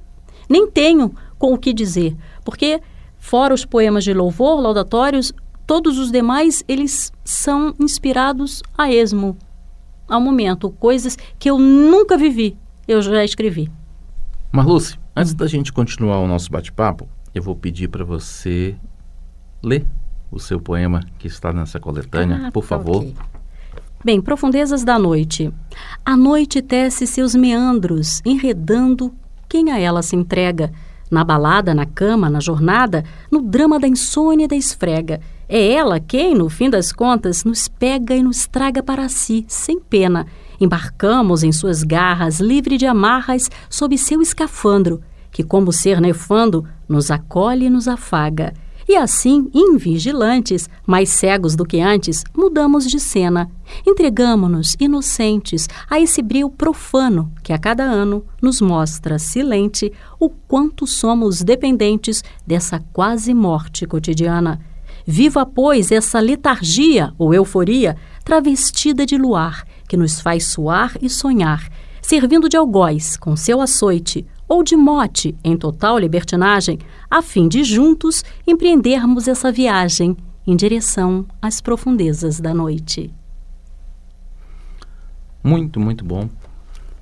nem 0.49 0.67
tenho 0.67 1.13
com 1.37 1.53
o 1.53 1.57
que 1.57 1.71
dizer. 1.71 2.15
Porque, 2.43 2.81
fora 3.19 3.53
os 3.53 3.63
poemas 3.63 4.03
de 4.03 4.13
louvor, 4.13 4.59
laudatórios, 4.59 5.31
Todos 5.65 5.97
os 5.97 6.11
demais, 6.11 6.63
eles 6.67 7.11
são 7.23 7.73
inspirados 7.79 8.61
a 8.77 8.91
esmo, 8.91 9.35
ao 10.07 10.21
momento, 10.21 10.69
coisas 10.69 11.17
que 11.39 11.49
eu 11.49 11.57
nunca 11.57 12.17
vivi, 12.17 12.55
eu 12.87 13.01
já 13.01 13.23
escrevi. 13.25 13.71
Marluce, 14.51 14.99
antes 15.15 15.33
da 15.33 15.47
gente 15.47 15.73
continuar 15.73 16.19
o 16.19 16.27
nosso 16.27 16.51
bate-papo, 16.51 17.09
eu 17.33 17.41
vou 17.41 17.55
pedir 17.55 17.87
para 17.87 18.05
você 18.05 18.75
ler 19.63 19.87
o 20.31 20.39
seu 20.39 20.59
poema 20.59 21.01
que 21.17 21.27
está 21.27 21.51
nessa 21.51 21.79
coletânea, 21.79 22.47
ah, 22.47 22.51
por 22.51 22.63
favor. 22.63 22.97
Okay. 22.97 23.15
Bem, 24.03 24.21
profundezas 24.21 24.83
da 24.83 24.99
noite. 24.99 25.51
A 26.05 26.15
noite 26.15 26.61
tece 26.61 27.07
seus 27.07 27.33
meandros, 27.33 28.21
enredando 28.23 29.11
quem 29.49 29.71
a 29.71 29.79
ela 29.79 30.03
se 30.03 30.15
entrega. 30.15 30.71
Na 31.09 31.23
balada, 31.23 31.73
na 31.73 31.85
cama, 31.85 32.29
na 32.29 32.39
jornada, 32.39 33.03
no 33.31 33.41
drama 33.41 33.79
da 33.79 33.87
insônia 33.87 34.45
e 34.45 34.47
da 34.47 34.55
esfrega 34.55 35.19
é 35.47 35.73
ela 35.73 35.99
quem, 35.99 36.33
no 36.33 36.49
fim 36.49 36.69
das 36.69 36.91
contas, 36.91 37.43
nos 37.43 37.67
pega 37.67 38.15
e 38.15 38.23
nos 38.23 38.47
traga 38.47 38.81
para 38.81 39.07
si, 39.09 39.45
sem 39.47 39.79
pena. 39.79 40.25
Embarcamos 40.59 41.43
em 41.43 41.51
suas 41.51 41.83
garras, 41.83 42.39
livre 42.39 42.77
de 42.77 42.85
amarras, 42.85 43.49
sob 43.69 43.97
seu 43.97 44.21
escafandro, 44.21 45.01
que, 45.31 45.43
como 45.43 45.71
ser 45.71 46.01
nefando, 46.01 46.65
nos 46.87 47.11
acolhe 47.11 47.65
e 47.65 47.69
nos 47.69 47.87
afaga. 47.87 48.53
E 48.87 48.95
assim, 48.95 49.49
invigilantes, 49.53 50.69
mais 50.85 51.09
cegos 51.09 51.55
do 51.55 51.65
que 51.65 51.79
antes, 51.79 52.23
mudamos 52.35 52.85
de 52.85 52.99
cena. 52.99 53.49
Entregamo-nos, 53.85 54.75
inocentes, 54.79 55.67
a 55.89 55.99
esse 55.99 56.21
brilho 56.21 56.51
profano 56.51 57.31
que 57.43 57.51
a 57.51 57.57
cada 57.57 57.83
ano 57.83 58.23
nos 58.39 58.61
mostra, 58.61 59.17
silente, 59.17 59.91
o 60.19 60.29
quanto 60.29 60.85
somos 60.85 61.41
dependentes 61.41 62.23
dessa 62.45 62.79
quase 62.93 63.33
morte 63.33 63.87
cotidiana. 63.87 64.61
Viva, 65.05 65.45
pois, 65.45 65.91
essa 65.91 66.19
letargia 66.19 67.13
ou 67.17 67.33
euforia 67.33 67.95
travestida 68.23 69.05
de 69.05 69.17
luar, 69.17 69.65
que 69.87 69.95
nos 69.95 70.19
faz 70.19 70.47
suar 70.47 70.97
e 71.01 71.07
sonhar, 71.09 71.69
servindo 72.01 72.49
de 72.49 72.57
algoz 72.57 73.15
com 73.15 73.35
seu 73.35 73.61
açoite, 73.61 74.25
ou 74.47 74.63
de 74.63 74.75
mote 74.75 75.35
em 75.43 75.55
total 75.57 75.97
libertinagem, 75.99 76.79
a 77.09 77.21
fim 77.21 77.47
de 77.47 77.63
juntos 77.63 78.23
empreendermos 78.47 79.27
essa 79.27 79.51
viagem 79.51 80.15
em 80.45 80.55
direção 80.55 81.25
às 81.41 81.61
profundezas 81.61 82.39
da 82.39 82.53
noite. 82.53 83.13
Muito, 85.43 85.79
muito 85.79 86.03
bom. 86.03 86.29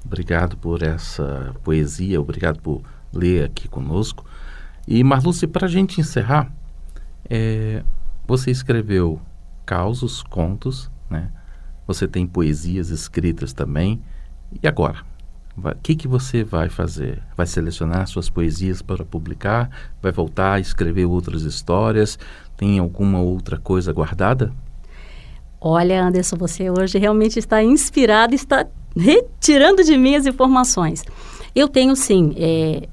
Obrigado 0.06 0.58
por 0.58 0.84
essa 0.84 1.56
poesia, 1.64 2.20
obrigado 2.20 2.60
por 2.62 2.82
ler 3.14 3.46
aqui 3.46 3.68
conosco. 3.68 4.26
E 4.86 5.04
Marluce, 5.04 5.48
para 5.48 5.66
a 5.66 5.70
gente 5.70 6.02
encerrar, 6.02 6.52
é, 7.30 7.84
você 8.26 8.52
escreveu 8.52 9.20
causos, 9.66 10.24
contos, 10.24 10.90
né? 11.10 11.30
Você 11.86 12.08
tem 12.08 12.26
poesias 12.26 12.90
escritas 12.90 13.54
também. 13.54 14.02
E 14.62 14.68
agora? 14.68 15.04
O 15.56 15.76
que, 15.84 15.96
que 15.96 16.08
você 16.08 16.44
vai 16.44 16.68
fazer? 16.68 17.22
Vai 17.38 17.46
selecionar 17.46 18.08
suas 18.08 18.30
poesias 18.30 18.82
para 18.82 19.06
publicar? 19.06 19.70
Vai 20.02 20.12
voltar 20.12 20.54
a 20.54 20.60
escrever 20.60 21.06
outras 21.06 21.44
histórias? 21.44 22.18
Tem 22.58 22.80
alguma 22.80 23.20
outra 23.20 23.60
coisa 23.60 23.94
guardada? 23.94 24.52
Olha, 25.62 26.04
Anderson, 26.04 26.36
você 26.38 26.70
hoje 26.70 26.98
realmente 26.98 27.38
está 27.38 27.64
inspirado, 27.64 28.34
está 28.34 28.66
retirando 28.96 29.84
de 29.84 29.98
mim 29.98 30.16
as 30.16 30.26
informações. 30.26 31.04
Eu 31.56 31.70
tenho, 31.70 31.96
sim, 31.96 32.34
é, 32.36 32.88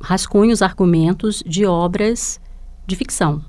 rascunhos, 0.00 0.62
argumentos 0.62 1.42
de 1.46 1.64
obras 1.64 2.40
de 2.86 2.96
ficção, 2.96 3.44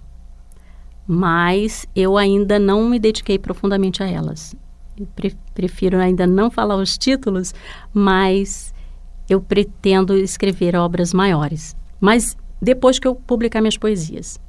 mas 1.07 1.85
eu 1.95 2.17
ainda 2.17 2.57
não 2.57 2.89
me 2.89 2.99
dediquei 2.99 3.37
profundamente 3.37 4.01
a 4.01 4.07
elas. 4.07 4.55
Eu 4.97 5.05
pre 5.07 5.35
prefiro 5.53 5.99
ainda 5.99 6.25
não 6.25 6.49
falar 6.49 6.75
os 6.75 6.97
títulos, 6.97 7.53
mas 7.93 8.73
eu 9.29 9.41
pretendo 9.41 10.17
escrever 10.17 10.75
obras 10.75 11.13
maiores. 11.13 11.75
Mas 11.99 12.37
depois 12.61 12.99
que 12.99 13.07
eu 13.07 13.15
publicar 13.15 13.61
minhas 13.61 13.77
poesias. 13.77 14.39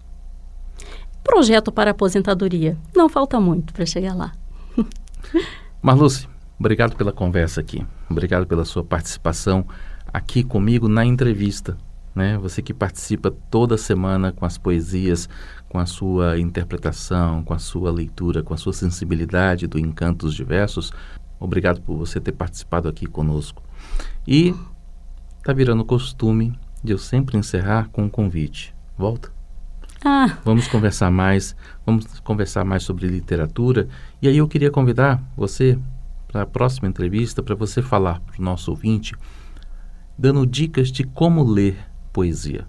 Projeto 1.22 1.72
para 1.72 1.90
aposentadoria. 1.90 2.77
Não 2.94 3.09
falta 3.09 3.40
muito 3.40 3.72
para 3.72 3.85
chegar 3.85 4.14
lá. 4.14 4.33
Marluce, 5.83 6.29
obrigado 6.59 6.96
pela 6.96 7.12
conversa 7.12 7.61
aqui. 7.61 7.85
Obrigado 8.09 8.46
pela 8.46 8.64
sua 8.64 8.85
participação 8.85 9.66
aqui 10.12 10.44
comigo 10.44 10.88
na 10.88 11.05
entrevista. 11.05 11.77
Né? 12.16 12.38
Você 12.38 12.62
que 12.62 12.72
participa 12.72 13.31
toda 13.31 13.76
semana 13.76 14.33
com 14.33 14.46
as 14.46 14.57
poesias, 14.57 15.29
com 15.68 15.79
a 15.79 15.85
sua 15.85 16.40
interpretação, 16.40 17.44
com 17.44 17.52
a 17.52 17.59
sua 17.59 17.92
leitura, 17.92 18.42
com 18.42 18.55
a 18.55 18.57
sua 18.57 18.72
sensibilidade 18.72 19.66
do 19.66 19.79
Encantos 19.79 20.35
Diversos. 20.35 20.90
Obrigado 21.38 21.83
por 21.83 21.98
você 21.98 22.18
ter 22.18 22.33
participado 22.33 22.88
aqui 22.88 23.05
conosco. 23.05 23.62
E 24.26 24.55
tá 25.44 25.52
virando 25.52 25.85
costume 25.85 26.59
de 26.83 26.92
eu 26.92 26.98
sempre 26.98 27.37
encerrar 27.37 27.90
com 27.90 28.05
um 28.05 28.09
convite. 28.09 28.74
Volta. 28.96 29.31
Ah. 30.02 30.38
Vamos 30.42 30.66
conversar 30.68 31.11
mais, 31.11 31.55
vamos 31.85 32.18
conversar 32.20 32.64
mais 32.64 32.83
sobre 32.83 33.07
literatura. 33.07 33.88
E 34.22 34.29
aí 34.29 34.38
eu 34.38 34.48
queria 34.48 34.70
convidar 34.70 35.22
você 35.37 35.79
para 36.29 36.42
a 36.42 36.46
próxima 36.46 36.88
entrevista 36.88 37.42
para 37.42 37.55
você 37.55 37.83
falar 37.83 38.20
para 38.20 38.40
o 38.40 38.42
nosso 38.42 38.70
ouvinte, 38.70 39.14
dando 40.16 40.46
dicas 40.46 40.90
de 40.90 41.05
como 41.05 41.44
ler 41.44 41.76
poesia. 42.16 42.64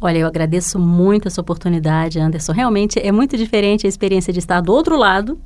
Olha, 0.00 0.18
eu 0.18 0.26
agradeço 0.28 0.78
muito 0.78 1.26
essa 1.26 1.40
oportunidade, 1.40 2.20
Anderson. 2.20 2.52
Realmente 2.52 2.96
é 3.00 3.10
muito 3.10 3.36
diferente 3.36 3.86
a 3.86 3.88
experiência 3.88 4.32
de 4.32 4.38
estar 4.38 4.60
do 4.60 4.72
outro 4.72 4.96
lado, 4.96 5.36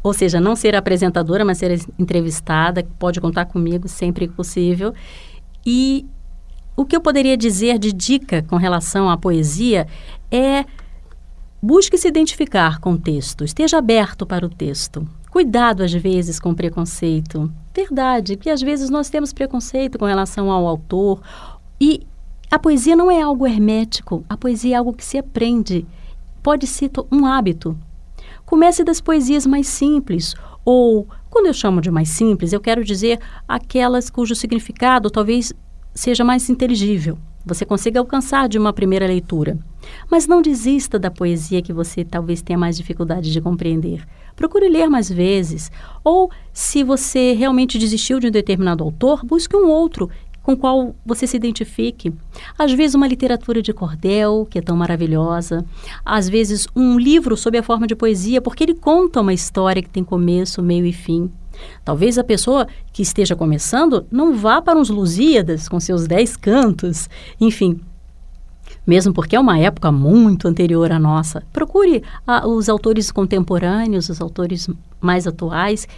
ou 0.00 0.12
seja, 0.12 0.38
não 0.38 0.54
ser 0.54 0.76
apresentadora, 0.76 1.44
mas 1.44 1.58
ser 1.58 1.80
entrevistada. 1.98 2.86
Pode 3.00 3.20
contar 3.20 3.46
comigo 3.46 3.88
sempre 3.88 4.28
que 4.28 4.34
possível. 4.34 4.94
E 5.64 6.06
o 6.76 6.84
que 6.84 6.94
eu 6.94 7.00
poderia 7.00 7.36
dizer 7.36 7.80
de 7.80 7.92
dica 7.92 8.42
com 8.42 8.54
relação 8.54 9.10
à 9.10 9.16
poesia 9.16 9.88
é 10.30 10.64
busque 11.60 11.98
se 11.98 12.06
identificar 12.06 12.78
com 12.78 12.92
o 12.92 12.98
texto, 12.98 13.42
esteja 13.42 13.78
aberto 13.78 14.24
para 14.24 14.46
o 14.46 14.48
texto. 14.48 15.04
Cuidado 15.32 15.82
às 15.82 15.92
vezes 15.92 16.38
com 16.38 16.54
preconceito. 16.54 17.50
Verdade, 17.74 18.36
que 18.36 18.50
às 18.50 18.60
vezes 18.60 18.88
nós 18.88 19.10
temos 19.10 19.32
preconceito 19.32 19.98
com 19.98 20.04
relação 20.04 20.48
ao 20.48 20.64
autor 20.64 21.20
e 21.80 22.06
a 22.50 22.58
poesia 22.58 22.94
não 22.94 23.10
é 23.10 23.20
algo 23.20 23.46
hermético, 23.46 24.24
a 24.28 24.36
poesia 24.36 24.74
é 24.74 24.78
algo 24.78 24.92
que 24.92 25.04
se 25.04 25.18
aprende. 25.18 25.86
Pode 26.42 26.66
ser 26.66 26.90
um 27.10 27.26
hábito. 27.26 27.76
Comece 28.44 28.84
das 28.84 29.00
poesias 29.00 29.44
mais 29.46 29.66
simples, 29.66 30.34
ou, 30.64 31.08
quando 31.28 31.46
eu 31.46 31.54
chamo 31.54 31.80
de 31.80 31.90
mais 31.90 32.08
simples, 32.08 32.52
eu 32.52 32.60
quero 32.60 32.84
dizer 32.84 33.18
aquelas 33.48 34.08
cujo 34.08 34.34
significado 34.34 35.10
talvez 35.10 35.52
seja 35.94 36.22
mais 36.22 36.48
inteligível, 36.48 37.18
você 37.44 37.64
consiga 37.64 38.00
alcançar 38.00 38.48
de 38.48 38.58
uma 38.58 38.72
primeira 38.72 39.06
leitura. 39.06 39.56
Mas 40.10 40.26
não 40.26 40.42
desista 40.42 40.98
da 40.98 41.12
poesia 41.12 41.62
que 41.62 41.72
você 41.72 42.04
talvez 42.04 42.42
tenha 42.42 42.58
mais 42.58 42.76
dificuldade 42.76 43.32
de 43.32 43.40
compreender. 43.40 44.04
Procure 44.34 44.68
ler 44.68 44.88
mais 44.88 45.08
vezes. 45.08 45.70
Ou, 46.02 46.28
se 46.52 46.82
você 46.82 47.32
realmente 47.34 47.78
desistiu 47.78 48.18
de 48.18 48.26
um 48.26 48.32
determinado 48.32 48.82
autor, 48.82 49.24
busque 49.24 49.56
um 49.56 49.68
outro 49.68 50.10
com 50.46 50.56
qual 50.56 50.94
você 51.04 51.26
se 51.26 51.36
identifique. 51.36 52.14
Às 52.56 52.72
vezes, 52.72 52.94
uma 52.94 53.08
literatura 53.08 53.60
de 53.60 53.72
cordel, 53.72 54.46
que 54.48 54.60
é 54.60 54.62
tão 54.62 54.76
maravilhosa. 54.76 55.64
Às 56.04 56.28
vezes, 56.28 56.68
um 56.76 56.96
livro 56.96 57.36
sob 57.36 57.58
a 57.58 57.64
forma 57.64 57.84
de 57.84 57.96
poesia, 57.96 58.40
porque 58.40 58.62
ele 58.62 58.74
conta 58.74 59.20
uma 59.20 59.34
história 59.34 59.82
que 59.82 59.90
tem 59.90 60.04
começo, 60.04 60.62
meio 60.62 60.86
e 60.86 60.92
fim. 60.92 61.28
Talvez 61.84 62.16
a 62.16 62.22
pessoa 62.22 62.68
que 62.92 63.02
esteja 63.02 63.34
começando 63.34 64.06
não 64.08 64.36
vá 64.36 64.62
para 64.62 64.78
uns 64.78 64.88
Lusíadas 64.88 65.68
com 65.68 65.80
seus 65.80 66.06
dez 66.06 66.36
cantos, 66.36 67.08
enfim. 67.40 67.80
Mesmo 68.86 69.12
porque 69.12 69.34
é 69.34 69.40
uma 69.40 69.58
época 69.58 69.90
muito 69.90 70.46
anterior 70.46 70.92
à 70.92 70.98
nossa. 70.98 71.42
Procure 71.52 72.04
ah, 72.24 72.46
os 72.46 72.68
autores 72.68 73.10
contemporâneos, 73.10 74.08
os 74.08 74.20
autores 74.20 74.70
mais 75.00 75.26
atuais, 75.26 75.88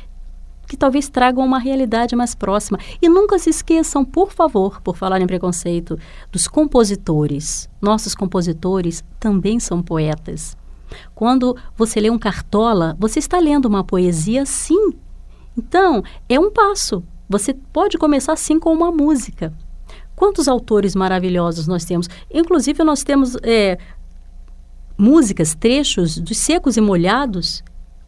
que 0.69 0.77
talvez 0.77 1.09
tragam 1.09 1.45
uma 1.45 1.59
realidade 1.59 2.15
mais 2.15 2.35
próxima. 2.35 2.79
E 3.01 3.09
nunca 3.09 3.39
se 3.39 3.49
esqueçam, 3.49 4.05
por 4.05 4.31
favor, 4.31 4.81
por 4.83 4.97
falar 4.97 5.21
em 5.21 5.27
preconceito, 5.27 5.99
dos 6.31 6.47
compositores. 6.47 7.69
Nossos 7.81 8.15
compositores 8.15 9.03
também 9.19 9.59
são 9.59 9.83
poetas. 9.83 10.57
Quando 11.15 11.57
você 11.77 12.01
lê 12.01 12.11
um 12.11 12.19
cartola, 12.19 12.97
você 12.99 13.19
está 13.19 13.39
lendo 13.39 13.67
uma 13.67 13.83
poesia, 13.83 14.45
sim. 14.45 14.93
Então, 15.57 16.03
é 16.29 16.39
um 16.39 16.51
passo. 16.51 17.03
Você 17.29 17.55
pode 17.55 17.99
começar 17.99 18.35
assim 18.35 18.59
com 18.59 18.73
uma 18.73 18.93
música. 18.93 19.53
Quantos 20.15 20.49
autores 20.49 20.95
maravilhosos 20.95 21.67
nós 21.67 21.85
temos? 21.85 22.09
Inclusive, 22.33 22.83
nós 22.85 23.03
temos 23.03 23.37
é, 23.43 23.79
músicas, 24.97 25.55
trechos 25.55 26.19
dos 26.19 26.37
Secos 26.37 26.77
e 26.77 26.81
Molhados, 26.81 27.63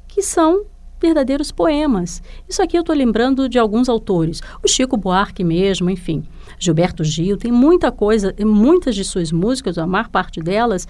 que 0.09 0.23
são 0.23 0.65
verdadeiros 1.01 1.51
poemas. 1.51 2.23
Isso 2.49 2.63
aqui 2.63 2.77
eu 2.77 2.83
estou 2.83 2.95
lembrando 2.95 3.49
de 3.49 3.59
alguns 3.59 3.89
autores. 3.89 4.41
O 4.63 4.69
Chico 4.69 4.97
Buarque 4.97 5.43
mesmo, 5.43 5.91
enfim. 5.91 6.23
Gilberto 6.59 7.03
Gil, 7.03 7.37
tem 7.37 7.51
muita 7.51 7.91
coisa, 7.91 8.35
muitas 8.45 8.95
de 8.95 9.05
suas 9.05 9.33
músicas, 9.33 9.79
a 9.79 9.87
maior 9.87 10.09
parte 10.09 10.41
delas, 10.41 10.87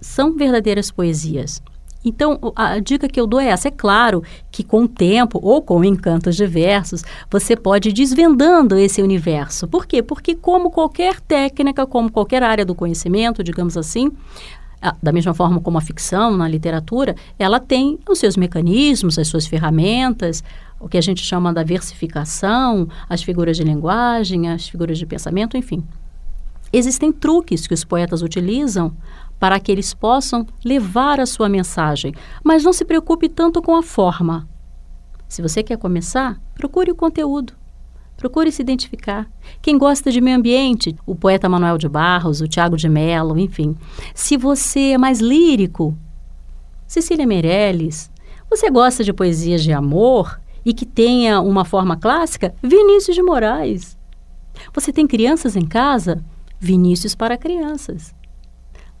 são 0.00 0.34
verdadeiras 0.34 0.90
poesias. 0.90 1.62
Então, 2.04 2.38
a 2.54 2.78
dica 2.78 3.08
que 3.08 3.20
eu 3.20 3.26
dou 3.26 3.40
é 3.40 3.48
essa. 3.48 3.66
É 3.66 3.70
claro 3.70 4.22
que 4.52 4.62
com 4.62 4.84
o 4.84 4.88
tempo 4.88 5.40
ou 5.42 5.60
com 5.60 5.82
encantos 5.82 6.36
diversos, 6.36 7.02
você 7.28 7.56
pode 7.56 7.88
ir 7.88 7.92
desvendando 7.92 8.78
esse 8.78 9.02
universo. 9.02 9.66
Por 9.66 9.86
quê? 9.86 10.00
Porque, 10.04 10.36
como 10.36 10.70
qualquer 10.70 11.20
técnica, 11.20 11.84
como 11.84 12.10
qualquer 12.10 12.44
área 12.44 12.64
do 12.64 12.76
conhecimento, 12.76 13.42
digamos 13.42 13.76
assim, 13.76 14.12
da 15.02 15.12
mesma 15.12 15.32
forma 15.32 15.60
como 15.60 15.78
a 15.78 15.80
ficção 15.80 16.36
na 16.36 16.48
literatura, 16.48 17.14
ela 17.38 17.58
tem 17.58 17.98
os 18.08 18.18
seus 18.18 18.36
mecanismos, 18.36 19.18
as 19.18 19.28
suas 19.28 19.46
ferramentas, 19.46 20.44
o 20.78 20.88
que 20.88 20.98
a 20.98 21.00
gente 21.00 21.22
chama 21.22 21.52
da 21.52 21.62
versificação, 21.62 22.88
as 23.08 23.22
figuras 23.22 23.56
de 23.56 23.64
linguagem, 23.64 24.50
as 24.50 24.68
figuras 24.68 24.98
de 24.98 25.06
pensamento, 25.06 25.56
enfim. 25.56 25.82
Existem 26.72 27.12
truques 27.12 27.66
que 27.66 27.74
os 27.74 27.84
poetas 27.84 28.22
utilizam 28.22 28.92
para 29.38 29.60
que 29.60 29.70
eles 29.70 29.94
possam 29.94 30.46
levar 30.64 31.20
a 31.20 31.26
sua 31.26 31.48
mensagem, 31.48 32.14
mas 32.42 32.64
não 32.64 32.72
se 32.72 32.84
preocupe 32.84 33.28
tanto 33.28 33.62
com 33.62 33.76
a 33.76 33.82
forma. 33.82 34.48
Se 35.28 35.42
você 35.42 35.62
quer 35.62 35.78
começar, 35.78 36.40
procure 36.54 36.90
o 36.90 36.94
conteúdo. 36.94 37.52
Procure 38.26 38.50
se 38.50 38.60
identificar. 38.60 39.30
Quem 39.62 39.78
gosta 39.78 40.10
de 40.10 40.20
meio 40.20 40.36
ambiente, 40.36 40.96
o 41.06 41.14
poeta 41.14 41.48
Manuel 41.48 41.78
de 41.78 41.88
Barros, 41.88 42.40
o 42.40 42.48
Tiago 42.48 42.76
de 42.76 42.88
Mello, 42.88 43.38
enfim. 43.38 43.76
Se 44.12 44.36
você 44.36 44.94
é 44.94 44.98
mais 44.98 45.20
lírico, 45.20 45.96
Cecília 46.88 47.24
Meirelles. 47.24 48.10
Você 48.50 48.68
gosta 48.68 49.04
de 49.04 49.12
poesias 49.12 49.62
de 49.62 49.72
amor 49.72 50.40
e 50.64 50.74
que 50.74 50.84
tenha 50.84 51.40
uma 51.40 51.64
forma 51.64 51.96
clássica? 51.96 52.52
Vinícius 52.60 53.14
de 53.14 53.22
Moraes. 53.22 53.96
Você 54.74 54.92
tem 54.92 55.06
crianças 55.06 55.54
em 55.54 55.64
casa? 55.64 56.20
Vinícius 56.58 57.14
para 57.14 57.38
crianças. 57.38 58.12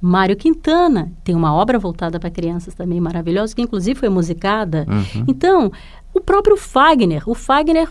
Mário 0.00 0.36
Quintana 0.36 1.10
tem 1.24 1.34
uma 1.34 1.52
obra 1.52 1.80
voltada 1.80 2.20
para 2.20 2.30
crianças 2.30 2.74
também 2.74 3.00
maravilhosa, 3.00 3.56
que 3.56 3.62
inclusive 3.62 3.98
foi 3.98 4.08
musicada. 4.08 4.86
Uhum. 4.88 5.24
Então, 5.26 5.72
o 6.14 6.20
próprio 6.20 6.56
Fagner, 6.56 7.28
o 7.28 7.34
Fagner 7.34 7.88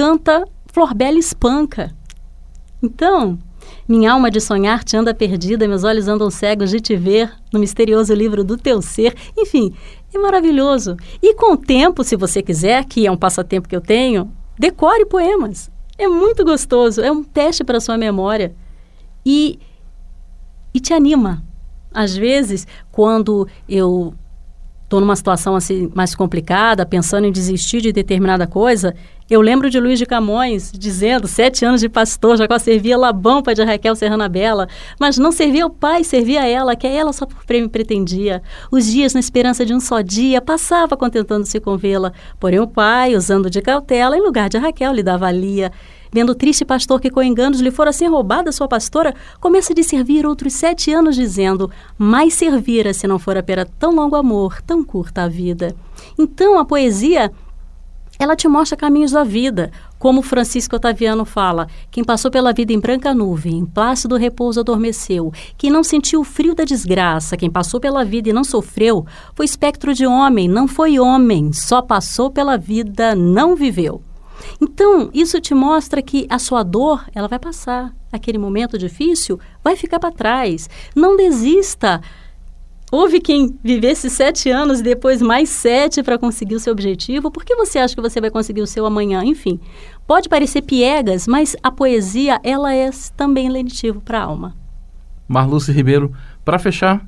canta 0.00 0.48
Florbela 0.72 1.18
espanca. 1.18 1.94
Então, 2.82 3.38
minha 3.86 4.12
alma 4.12 4.30
de 4.30 4.40
sonhar 4.40 4.82
te 4.82 4.96
anda 4.96 5.12
perdida, 5.12 5.68
meus 5.68 5.84
olhos 5.84 6.08
andam 6.08 6.30
cegos 6.30 6.70
de 6.70 6.80
te 6.80 6.96
ver 6.96 7.30
no 7.52 7.60
misterioso 7.60 8.14
livro 8.14 8.42
do 8.42 8.56
teu 8.56 8.80
ser. 8.80 9.14
Enfim, 9.36 9.74
é 10.14 10.18
maravilhoso. 10.18 10.96
E 11.20 11.34
com 11.34 11.52
o 11.52 11.56
tempo, 11.58 12.02
se 12.02 12.16
você 12.16 12.40
quiser, 12.40 12.86
que 12.86 13.06
é 13.06 13.12
um 13.12 13.16
passatempo 13.16 13.68
que 13.68 13.76
eu 13.76 13.80
tenho, 13.82 14.32
decore 14.58 15.04
poemas. 15.04 15.70
É 15.98 16.08
muito 16.08 16.46
gostoso, 16.46 17.02
é 17.02 17.12
um 17.12 17.22
teste 17.22 17.62
para 17.62 17.76
a 17.76 17.80
sua 17.80 17.98
memória. 17.98 18.54
E, 19.26 19.58
e 20.72 20.80
te 20.80 20.94
anima. 20.94 21.44
Às 21.92 22.16
vezes, 22.16 22.66
quando 22.90 23.46
eu 23.68 24.14
estou 24.84 24.98
numa 24.98 25.14
situação 25.14 25.54
assim 25.54 25.88
mais 25.94 26.16
complicada, 26.16 26.86
pensando 26.86 27.26
em 27.26 27.30
desistir 27.32 27.80
de 27.82 27.92
determinada 27.92 28.46
coisa, 28.46 28.94
eu 29.30 29.40
lembro 29.40 29.70
de 29.70 29.78
Luiz 29.78 29.96
de 29.96 30.04
Camões 30.04 30.72
dizendo, 30.72 31.28
sete 31.28 31.64
anos 31.64 31.80
de 31.80 31.88
pastor, 31.88 32.36
Jacó 32.36 32.58
servia 32.58 32.98
Labão, 32.98 33.44
pai 33.44 33.54
de 33.54 33.62
Raquel 33.62 33.94
Serrana 33.94 34.28
Bela, 34.28 34.68
mas 34.98 35.18
não 35.18 35.30
servia 35.30 35.64
o 35.64 35.70
pai, 35.70 36.02
servia 36.02 36.44
ela, 36.48 36.74
que 36.74 36.84
a 36.84 36.90
ela 36.90 37.12
só 37.12 37.24
por 37.24 37.44
prêmio 37.44 37.70
pretendia. 37.70 38.42
Os 38.72 38.86
dias 38.86 39.14
na 39.14 39.20
esperança 39.20 39.64
de 39.64 39.72
um 39.72 39.78
só 39.78 40.00
dia, 40.00 40.42
passava 40.42 40.96
contentando-se 40.96 41.60
com 41.60 41.76
vê-la, 41.76 42.12
porém 42.40 42.58
o 42.58 42.66
pai, 42.66 43.14
usando 43.14 43.48
de 43.48 43.62
cautela, 43.62 44.16
em 44.16 44.20
lugar 44.20 44.48
de 44.48 44.58
Raquel, 44.58 44.92
lhe 44.92 45.02
dava 45.02 45.30
lia. 45.30 45.70
vendo 46.12 46.30
o 46.30 46.34
triste 46.34 46.64
pastor 46.64 47.00
que 47.00 47.08
com 47.08 47.22
enganos 47.22 47.60
lhe 47.60 47.70
fora 47.70 47.90
assim 47.90 48.08
roubada 48.08 48.50
sua 48.50 48.66
pastora, 48.66 49.14
começa 49.40 49.72
de 49.72 49.84
servir 49.84 50.26
outros 50.26 50.54
sete 50.54 50.92
anos, 50.92 51.14
dizendo: 51.14 51.70
Mais 51.96 52.34
servira 52.34 52.92
se 52.92 53.06
não 53.06 53.16
fora 53.16 53.44
pera 53.44 53.64
tão 53.78 53.94
longo 53.94 54.16
amor, 54.16 54.60
tão 54.62 54.82
curta 54.82 55.22
a 55.22 55.28
vida. 55.28 55.72
Então 56.18 56.58
a 56.58 56.64
poesia 56.64 57.30
ela 58.20 58.36
te 58.36 58.46
mostra 58.46 58.76
caminhos 58.76 59.12
da 59.12 59.24
vida, 59.24 59.72
como 59.98 60.20
Francisco 60.20 60.76
Otaviano 60.76 61.24
fala: 61.24 61.66
quem 61.90 62.04
passou 62.04 62.30
pela 62.30 62.52
vida 62.52 62.70
em 62.70 62.78
branca 62.78 63.14
nuvem, 63.14 63.56
em 63.56 63.64
plácido 63.64 64.16
repouso 64.16 64.60
adormeceu, 64.60 65.32
quem 65.56 65.70
não 65.70 65.82
sentiu 65.82 66.20
o 66.20 66.24
frio 66.24 66.54
da 66.54 66.64
desgraça, 66.64 67.34
quem 67.34 67.50
passou 67.50 67.80
pela 67.80 68.04
vida 68.04 68.28
e 68.28 68.32
não 68.32 68.44
sofreu, 68.44 69.06
foi 69.34 69.46
espectro 69.46 69.94
de 69.94 70.06
homem, 70.06 70.46
não 70.46 70.68
foi 70.68 71.00
homem, 71.00 71.50
só 71.54 71.80
passou 71.80 72.30
pela 72.30 72.58
vida, 72.58 73.14
não 73.14 73.56
viveu. 73.56 74.02
Então, 74.60 75.10
isso 75.14 75.40
te 75.40 75.54
mostra 75.54 76.02
que 76.02 76.26
a 76.28 76.38
sua 76.38 76.62
dor, 76.62 77.04
ela 77.14 77.28
vai 77.28 77.38
passar. 77.38 77.94
Aquele 78.12 78.38
momento 78.38 78.76
difícil 78.76 79.38
vai 79.62 79.76
ficar 79.76 79.98
para 79.98 80.10
trás. 80.10 80.68
Não 80.94 81.16
desista. 81.16 82.00
Houve 82.92 83.20
quem 83.20 83.56
vivesse 83.62 84.10
sete 84.10 84.50
anos 84.50 84.80
e 84.80 84.82
depois 84.82 85.22
mais 85.22 85.48
sete 85.48 86.02
para 86.02 86.18
conseguir 86.18 86.56
o 86.56 86.60
seu 86.60 86.72
objetivo. 86.72 87.30
Por 87.30 87.44
que 87.44 87.54
você 87.54 87.78
acha 87.78 87.94
que 87.94 88.00
você 88.00 88.20
vai 88.20 88.30
conseguir 88.30 88.62
o 88.62 88.66
seu 88.66 88.84
amanhã? 88.84 89.22
Enfim, 89.24 89.60
pode 90.06 90.28
parecer 90.28 90.62
piegas, 90.62 91.28
mas 91.28 91.54
a 91.62 91.70
poesia 91.70 92.40
ela 92.42 92.74
é 92.74 92.90
também 93.16 93.48
lenitivo 93.48 94.00
para 94.00 94.18
a 94.18 94.24
alma. 94.24 94.56
Marluce 95.28 95.70
Ribeiro, 95.70 96.12
para 96.44 96.58
fechar, 96.58 97.06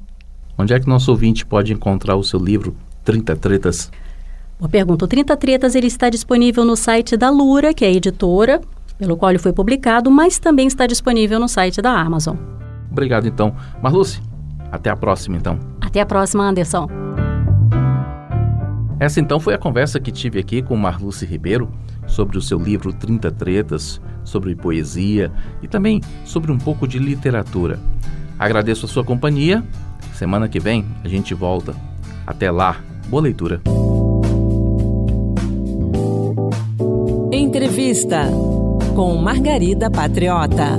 onde 0.57 0.73
é 0.73 0.79
que 0.79 0.89
nosso 0.89 1.11
ouvinte 1.11 1.45
pode 1.45 1.73
encontrar 1.73 2.15
o 2.15 2.23
seu 2.23 2.39
livro 2.39 2.77
30 3.05 3.35
Tretas? 3.35 3.91
Boa 4.61 4.71
pergunta. 4.71 5.05
O 5.05 5.09
30 5.09 5.37
Tretas 5.37 5.75
ele 5.75 5.89
está 5.89 6.09
disponível 6.09 6.65
no 6.65 6.77
site 6.77 7.17
da 7.17 7.29
Lura, 7.29 7.75
que 7.75 7.85
é 7.85 7.89
a 7.89 7.93
editora, 7.93 8.61
pelo 8.97 9.17
qual 9.17 9.33
ele 9.33 9.41
foi 9.41 9.53
publicado, 9.53 10.09
mas 10.09 10.39
também 10.39 10.69
está 10.69 10.87
disponível 10.87 11.41
no 11.41 11.49
site 11.49 11.83
da 11.83 11.91
Amazon. 11.91 12.37
Obrigado, 12.89 13.27
então. 13.27 13.57
Marluce, 13.83 14.21
até 14.73 14.89
a 14.89 14.97
próxima, 14.97 15.37
então. 15.37 15.61
Até 15.81 16.01
a 16.01 16.07
próxima, 16.07 16.49
Anderson. 16.49 16.89
Essa 18.99 19.21
então 19.21 19.39
foi 19.39 19.53
a 19.53 19.59
conversa 19.59 20.01
que 20.01 20.11
tive 20.11 20.41
aqui 20.41 20.63
com 20.63 20.75
Marluce 20.77 21.27
Ribeiro 21.27 21.71
sobre 22.07 22.39
o 22.39 22.41
seu 22.41 22.59
livro 22.59 22.93
30 22.93 23.31
Tretas, 23.33 24.01
sobre 24.25 24.55
poesia 24.55 25.31
e 25.61 25.69
também 25.69 26.01
sobre 26.25 26.51
um 26.51 26.59
pouco 26.59 26.89
de 26.89 26.99
literatura. 26.99 27.79
Agradeço 28.39 28.87
a 28.87 28.89
sua 28.89 29.05
companhia. 29.05 29.63
Semana 30.15 30.49
que 30.49 30.59
vem 30.59 30.87
a 31.05 31.09
gente 31.09 31.35
volta. 31.35 31.75
Até 32.27 32.51
lá. 32.51 32.77
Boa 33.09 33.23
leitura. 33.23 33.61
Entrevista 37.33 38.29
com 38.95 39.17
Margarida 39.17 39.91
Patriota. 39.91 40.79